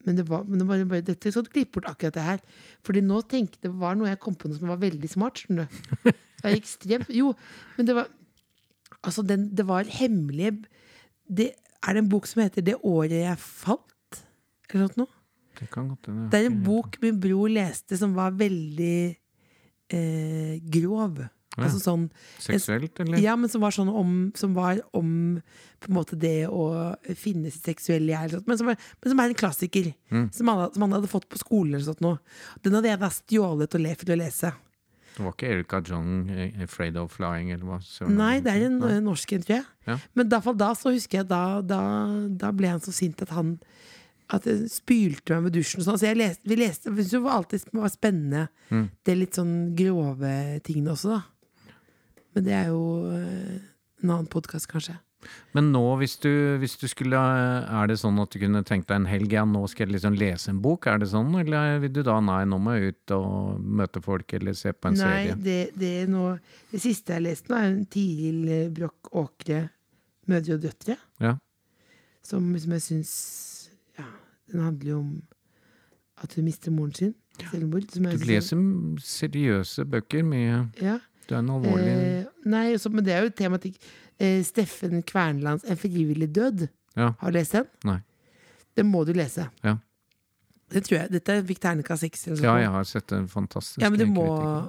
[0.07, 2.41] men det var, men det var bare dette skal du klippe bort akkurat det her.
[2.87, 5.43] Fordi nå tenkte det var noe jeg kom på noe som var veldig smart.
[5.43, 6.13] skjønner du.
[6.41, 7.35] Det er ekstremt Jo,
[7.77, 8.11] men det var
[9.01, 10.59] Altså, den, det var hemmelige
[11.25, 14.21] det, Er det en bok som heter 'Det året jeg falt'?
[14.75, 15.09] Eller noe?
[15.59, 16.09] Det kan godt.
[16.33, 19.17] Det er en bok min bror leste som var veldig
[19.93, 21.19] eh, grov.
[21.57, 21.65] Ja.
[21.67, 22.05] Altså sånn
[22.39, 23.19] Seksuelt, eller?
[23.19, 25.41] ja, men som var sånn om Som var om
[25.83, 29.39] på en måte det å finne sitt seksuelle jeg, men, som men som er en
[29.41, 29.87] klassiker.
[30.13, 30.27] Mm.
[30.37, 31.81] Som, alle, som han hadde fått på skolen.
[31.81, 34.51] Den hadde jeg da stjålet og levd til å lese.
[35.21, 37.79] Det var ikke Erika Jong, eh, 'Afraid of Flying', eller hva?
[37.85, 38.93] søren Nei, det er en Nei.
[38.97, 39.67] eh, norsk en, tror jeg.
[39.87, 39.99] Ja.
[40.17, 41.81] Men fall da så husker jeg da, da,
[42.41, 43.59] da ble han så sint at han
[44.33, 45.83] at jeg spylte meg med dusjen.
[45.83, 45.99] sånn.
[45.99, 48.89] Så jeg leste, vi leste, det var alltid var spennende, Mm.
[49.05, 51.23] det litt sånn grove tingene også, da.
[52.35, 53.59] Men det er jo eh,
[54.05, 54.97] en annen podkast, kanskje.
[55.55, 56.29] Men nå, hvis du,
[56.63, 59.63] hvis du skulle Er det sånn at du kunne tenkt deg en helg, ja, nå
[59.69, 60.87] skal jeg liksom lese en bok?
[60.89, 64.33] Er det sånn, eller vil du da nei, nå må jeg ut og møte folk,
[64.39, 65.37] eller se på en Nei, serie?
[65.45, 66.25] det, det, er nå,
[66.73, 69.69] det siste jeg har lest nå, er en Tiril eh, Broch Åkre,
[70.31, 71.35] 'Mødre og døtre', Ja.
[72.23, 73.13] som, som jeg syns
[73.99, 74.05] Ja,
[74.53, 75.13] den handler jo om
[76.23, 77.15] at hun mister moren sin.
[77.51, 77.87] Selvmord.
[77.95, 78.61] Du leser
[79.01, 80.59] seriøse bøker mye.
[80.81, 80.99] Ja.
[81.27, 83.77] Du er en alvorlig Eh, nei, også, men det er jo tematikk.
[84.21, 86.69] Eh, Steffen Kvernlands 'En frivillig død'.
[86.97, 87.15] Ja.
[87.19, 87.65] Har du lest den?
[87.85, 88.01] Nei.
[88.77, 89.49] Den må du lese.
[89.65, 89.77] Ja.
[90.71, 91.11] Det tror jeg.
[91.11, 92.27] Dette fikk terningkast seks.
[92.39, 94.27] Ja, jeg har sett en fantastisk Ja, men det må.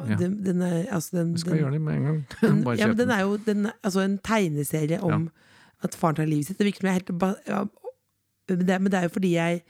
[0.10, 0.16] Ja.
[0.18, 2.26] den, den er, altså den, Jeg skal den, gjøre det med en gang.
[2.41, 3.16] den, ja, men den den.
[3.18, 5.30] er jo den, altså en tegneserie om
[5.84, 6.58] at faren tar livet sitt.
[6.58, 7.12] Det virker som jeg helt
[7.47, 7.64] ja,
[8.49, 9.62] men, det, men det er jo fordi jeg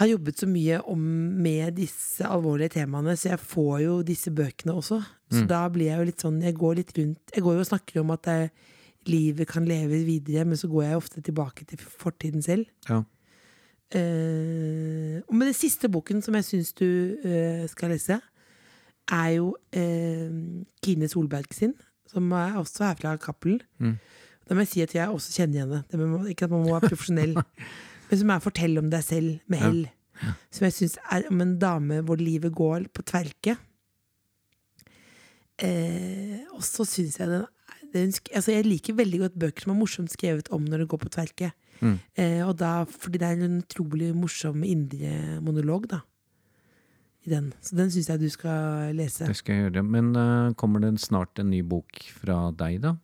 [0.00, 1.00] har jobbet så mye om,
[1.44, 5.02] med disse alvorlige temaene, så jeg får jo disse bøkene også.
[5.32, 5.48] Så Mm.
[5.48, 8.00] da blir jeg jo litt sånn Jeg går litt rundt Jeg går jo og snakker
[8.02, 8.50] om at jeg,
[9.06, 12.66] livet kan leve videre, men så går jeg ofte tilbake til fortiden selv.
[12.88, 13.02] Ja.
[13.94, 16.86] Uh, og med den siste boken som jeg syns du
[17.24, 18.18] uh, skal lese,
[19.12, 20.36] er jo uh,
[20.84, 21.74] Kine Solberg sin,
[22.08, 23.60] som er også er fra Cappelen.
[23.82, 23.96] Mm.
[24.48, 26.08] Da må jeg si at jeg også kjenner henne.
[26.08, 27.34] må, ikke at man må være profesjonell,
[28.08, 29.66] men som er 'Fortell om deg selv' med Ja.
[29.66, 29.82] hell.
[30.52, 33.56] Som jeg syns er om en dame hvor livet går på tverke.
[35.60, 37.44] Eh, og så syns jeg den,
[37.92, 41.02] den altså Jeg liker veldig godt bøker som er morsomt skrevet om når det går
[41.02, 41.52] på tverke.
[41.82, 41.98] Mm.
[42.14, 46.00] Eh, og da, fordi det er en utrolig morsom indre monolog, da.
[47.22, 47.52] I den.
[47.62, 49.28] Så den syns jeg du skal lese.
[49.30, 49.84] Det skal jeg gjøre.
[49.86, 52.96] Men uh, kommer det snart en ny bok fra deg, da?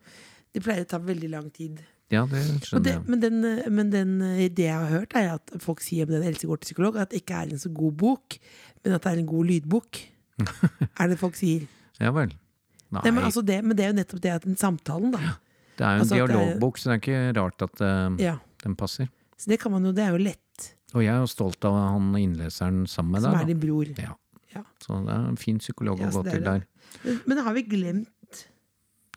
[0.51, 1.79] Det pleier å ta veldig lang tid.
[2.09, 3.03] Ja, det skjønner jeg.
[3.05, 6.13] men den, eh, men den, eh, det jeg har hørt, er at folk sier om
[6.15, 8.39] den Else går til psykolog, at det ikke er en så god bok,
[8.83, 10.01] men at det er en god lydbok.
[11.01, 11.67] er det folk sier.
[12.01, 12.33] Ja vel.
[12.91, 15.19] Nei, Nei, men, altså det, men det er jo nettopp det at den samtalen, da.
[15.77, 18.37] det er jo en altså er- dialogbok, så det er ikke rart at uh, Ja.
[18.65, 19.11] den passer.
[19.37, 20.69] Så det kan man jo, det er jo lett.
[20.97, 23.43] Og jeg er jo stolt av han innleseren sammen med Som deg.
[23.43, 23.91] er din bror.
[23.99, 24.15] Ja.
[24.55, 24.63] Ja.
[24.81, 26.63] Så det er en fin psykolog Ja, å gå til der.
[27.05, 28.39] Men, men har vi glemt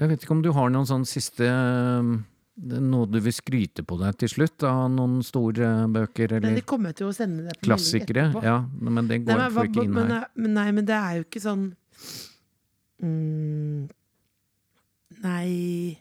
[0.02, 2.10] Jeg vet ikke om du har noen sånn siste eh,
[2.84, 6.66] Noe du vil skryte på deg til slutt av noen store bøker Nei, eller det
[6.68, 8.28] kommer til å sende det på klassikere?
[8.44, 10.28] Ja, men det Nei, går men, får ikke inn men, her.
[10.36, 11.64] men, nei, men det er jo ikke sånn
[13.02, 13.90] mm,
[15.22, 15.98] Nei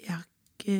[0.00, 0.76] Jeg har ikke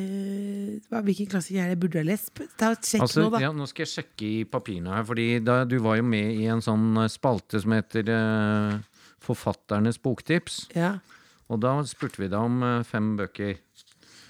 [1.07, 2.33] Hvilken klassiker er det burde jeg lest?
[2.59, 3.41] Ta Sjekk Altså, nå, da.
[3.45, 6.45] ja, nå skal jeg sjekke i papirene her, fordi da, du var jo med i
[6.51, 8.77] en sånn eh, spalte som heter uh,
[9.21, 10.65] Forfatternes boktips.
[10.77, 10.95] Ja.
[11.51, 13.57] Og da spurte vi deg om uh, fem bøker.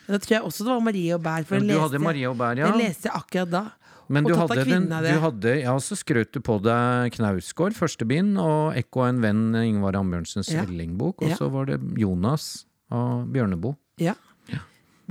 [0.07, 1.45] Da tror jeg også det var Marie Bær.
[1.47, 2.71] For den du leste, Marie og Bær, ja.
[2.75, 3.63] leste jeg akkurat da.
[4.11, 8.35] Men du hadde, den, du hadde Ja, så skrøt du på deg Knausgård, første bind,
[8.41, 10.65] og Ekko en venn, Ingvar Ambjørnsens Ja.
[10.67, 11.37] Ellingbok, Og Ja.
[11.39, 13.75] så var det Jonas av Bjørnebo.
[14.01, 14.15] Ja.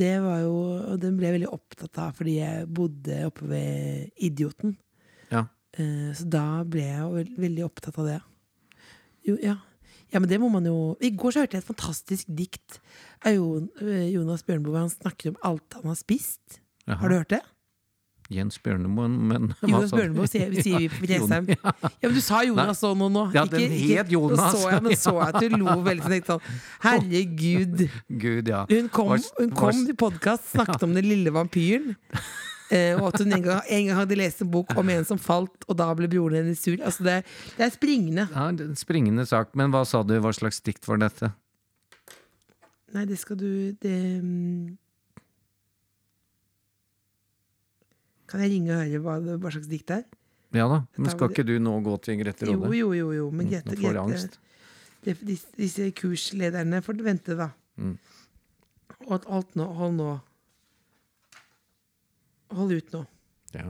[0.00, 0.52] Det var jo
[0.94, 4.76] og Den ble jeg veldig opptatt av fordi jeg bodde oppe ved Idioten.
[5.30, 5.46] Ja.
[5.76, 8.20] Eh, Så da ble jeg jo veldig opptatt av det.
[9.28, 9.56] Jo, ja.
[10.10, 12.78] ja, men det må man jo I går så hørte jeg et fantastisk dikt
[13.26, 13.34] av
[13.82, 14.78] eh, Jonas Bjørneboe.
[14.78, 16.60] Han snakker om alt han har spist.
[16.88, 16.96] Jaha.
[17.02, 17.42] Har du hørt det?
[18.30, 19.98] Jens Bjørnemoen, men Jonas sa?
[19.98, 21.48] Bjørneboe sier, sier vi på Jessheim.
[21.50, 21.72] Ja,
[22.06, 23.24] men du sa Jonas sånn nå nå.
[23.34, 24.54] Ja, den het Jonas.
[24.54, 26.14] Så jeg, men så jeg at du lo veldig sånn.
[26.14, 27.82] tenkte sånn, Herregud.
[28.22, 28.62] Gud, ja.
[28.70, 31.96] Hun kom, hun kom til podkast, snakket om den lille vampyren.
[32.70, 35.18] Eh, og at hun en gang, en gang hadde lest en bok om en som
[35.18, 36.78] falt, og da ble broren hennes sur.
[36.86, 37.16] Altså det,
[37.56, 38.28] det er springende.
[38.30, 39.56] Ja, det er en springende sak.
[39.58, 41.32] Men hva sa du, hva slags dikt var dette?
[42.94, 43.50] Nei, det skal du
[43.82, 43.98] det,
[48.30, 50.04] Kan jeg ringe og høre hva, det- hva slags dikt det er?
[50.54, 52.74] Ja da, men skal ikke du nå gå til Grete Jo, Råde?
[52.78, 53.26] jo, jo, jo.
[53.30, 54.38] Men Grete, Nå får jeg angst.
[55.04, 57.50] Grete, disse, disse kurslederne får vente, da.
[57.78, 57.94] Mm.
[59.06, 60.08] Og alt nå, hold nå.
[62.50, 63.04] Hold ut nå.
[63.54, 63.64] Ja,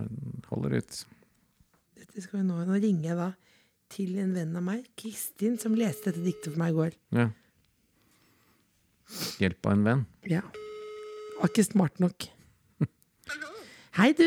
[0.48, 1.04] holder ut.
[2.00, 2.56] Dette skal vi nå.
[2.68, 3.28] Nå ringer jeg da
[3.92, 6.96] til en venn av meg, Kristin, som leste dette diktet for meg i går.
[7.16, 7.28] Ja.
[9.42, 10.02] Hjelp av en venn.
[10.30, 10.42] Ja.
[11.40, 12.28] Var ikke smart nok.
[13.98, 14.26] Hei, du.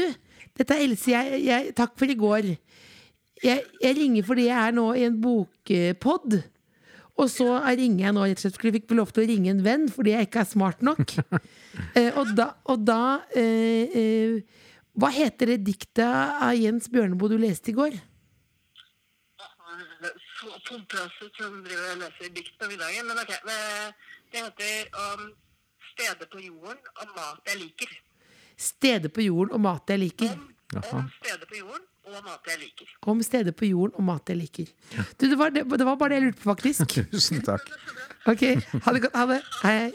[0.58, 1.12] Dette er Else.
[1.12, 2.50] Jeg, jeg, takk for i går.
[3.44, 6.40] Jeg, jeg ringer fordi jeg er nå i en bokpod.
[7.22, 7.48] Og så
[7.78, 9.84] ringer jeg nå rett og slett fordi jeg fikk lov til å ringe en venn
[9.94, 11.14] fordi jeg ikke er smart nok.
[12.00, 13.04] eh, og da, og da
[13.38, 14.64] eh, eh,
[14.98, 18.02] Hva heter det diktet av Jens Bjørneboe du leste i går?
[20.68, 23.08] pompøse som driver og leser dikt i middagen.
[23.10, 23.60] Men ok, det,
[24.32, 25.30] det heter um,
[25.94, 27.94] 'Stedet på jorden og mat jeg liker'.
[28.58, 30.34] Steder på jorden og mat jeg liker.
[30.74, 31.84] Om, om steder på jorden
[32.14, 32.94] og mat jeg liker.
[33.14, 34.72] Om steder på jorden og mat jeg liker.
[35.18, 36.96] Du, det, var, det, det var bare det jeg lurte på, faktisk.
[37.14, 37.68] Tusen takk.
[38.30, 38.44] Ok,
[38.86, 39.16] ha det godt.
[39.18, 39.40] Ha det.
[39.64, 39.92] Hei, hei.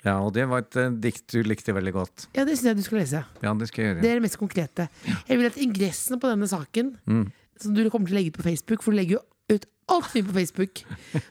[0.00, 2.22] Ja, og det var et uh, dikt du likte veldig godt.
[2.32, 3.20] Ja, det syns jeg du skal lese.
[3.44, 4.00] Ja, det skal jeg gjøre.
[4.04, 4.86] Det er det mest konkrete.
[5.28, 7.26] Jeg vil at ingressene på denne saken, Mm.
[7.60, 10.14] som du kommer til å legge ut på Facebook, for du legger jo ut alt
[10.16, 10.80] mye på Facebook,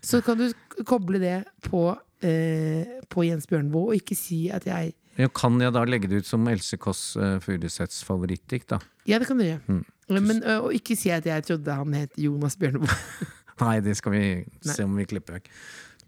[0.05, 1.81] så kan du koble det på,
[2.25, 6.21] eh, på Jens Bjørneboe, og ikke si at jeg Ja, kan jeg da legge det
[6.23, 8.79] ut som Else Kåss uh, Furuseths favorittdikt, da?
[9.09, 9.59] Ja, det kan du gjøre.
[9.67, 9.83] Mm.
[10.15, 12.95] Men, uh, og ikke si at jeg trodde han het Jonas Bjørneboe.
[13.63, 14.23] Nei, det skal vi
[14.63, 15.51] se om vi klipper vekk.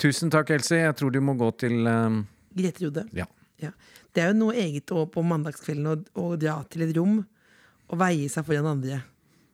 [0.02, 0.80] Tusen takk, Else.
[0.80, 2.22] Jeg tror du må gå til eh,
[2.58, 3.04] Grete Rode.
[3.14, 3.28] Ja.
[4.12, 8.00] Det er jo noe eget å på mandagskvelden å, å dra til et rom og
[8.00, 9.02] veie seg foran andre.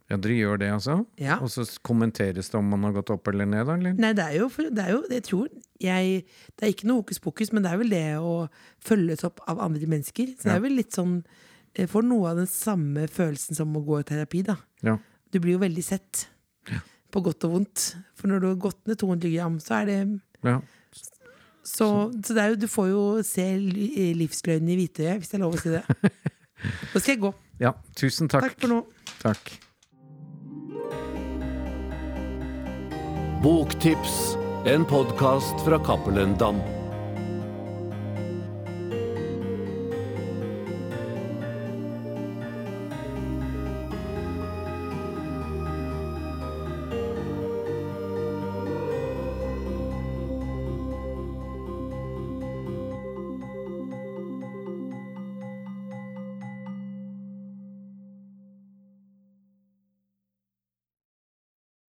[0.08, 1.02] Ja, dere gjør det, altså?
[1.20, 1.36] Ja.
[1.44, 3.68] Og så kommenteres det om man har gått opp eller ned?
[3.74, 3.98] Eller?
[4.00, 5.50] Nei, det er jo, det er jo jeg tror
[5.84, 6.24] jeg,
[6.58, 8.48] Det er ikke noe hokus pokus, men det er vel det å
[8.84, 10.34] følges opp av andre mennesker.
[10.38, 11.20] Så det er vel litt sånn
[11.78, 14.56] Jeg får noe av den samme følelsen som å gå i terapi, da.
[14.82, 14.96] Ja.
[15.32, 16.24] Du blir jo veldig sett.
[17.14, 17.84] På godt og vondt.
[18.18, 19.98] For når du har gått ned 200 gram, så er det
[20.44, 20.58] ja.
[21.68, 21.88] Så,
[22.24, 25.44] så det er jo, du får jo se li- livsløgnen i hvitøyet, hvis det er
[25.44, 25.84] lov å si det.
[26.94, 27.32] Nå skal jeg gå.
[27.62, 27.74] ja.
[28.00, 28.48] Tusen takk.
[28.48, 28.82] Takk for nå.
[29.20, 29.52] Takk.
[33.44, 34.36] Boktips,
[34.68, 36.77] en podkast fra Cappelen Dam.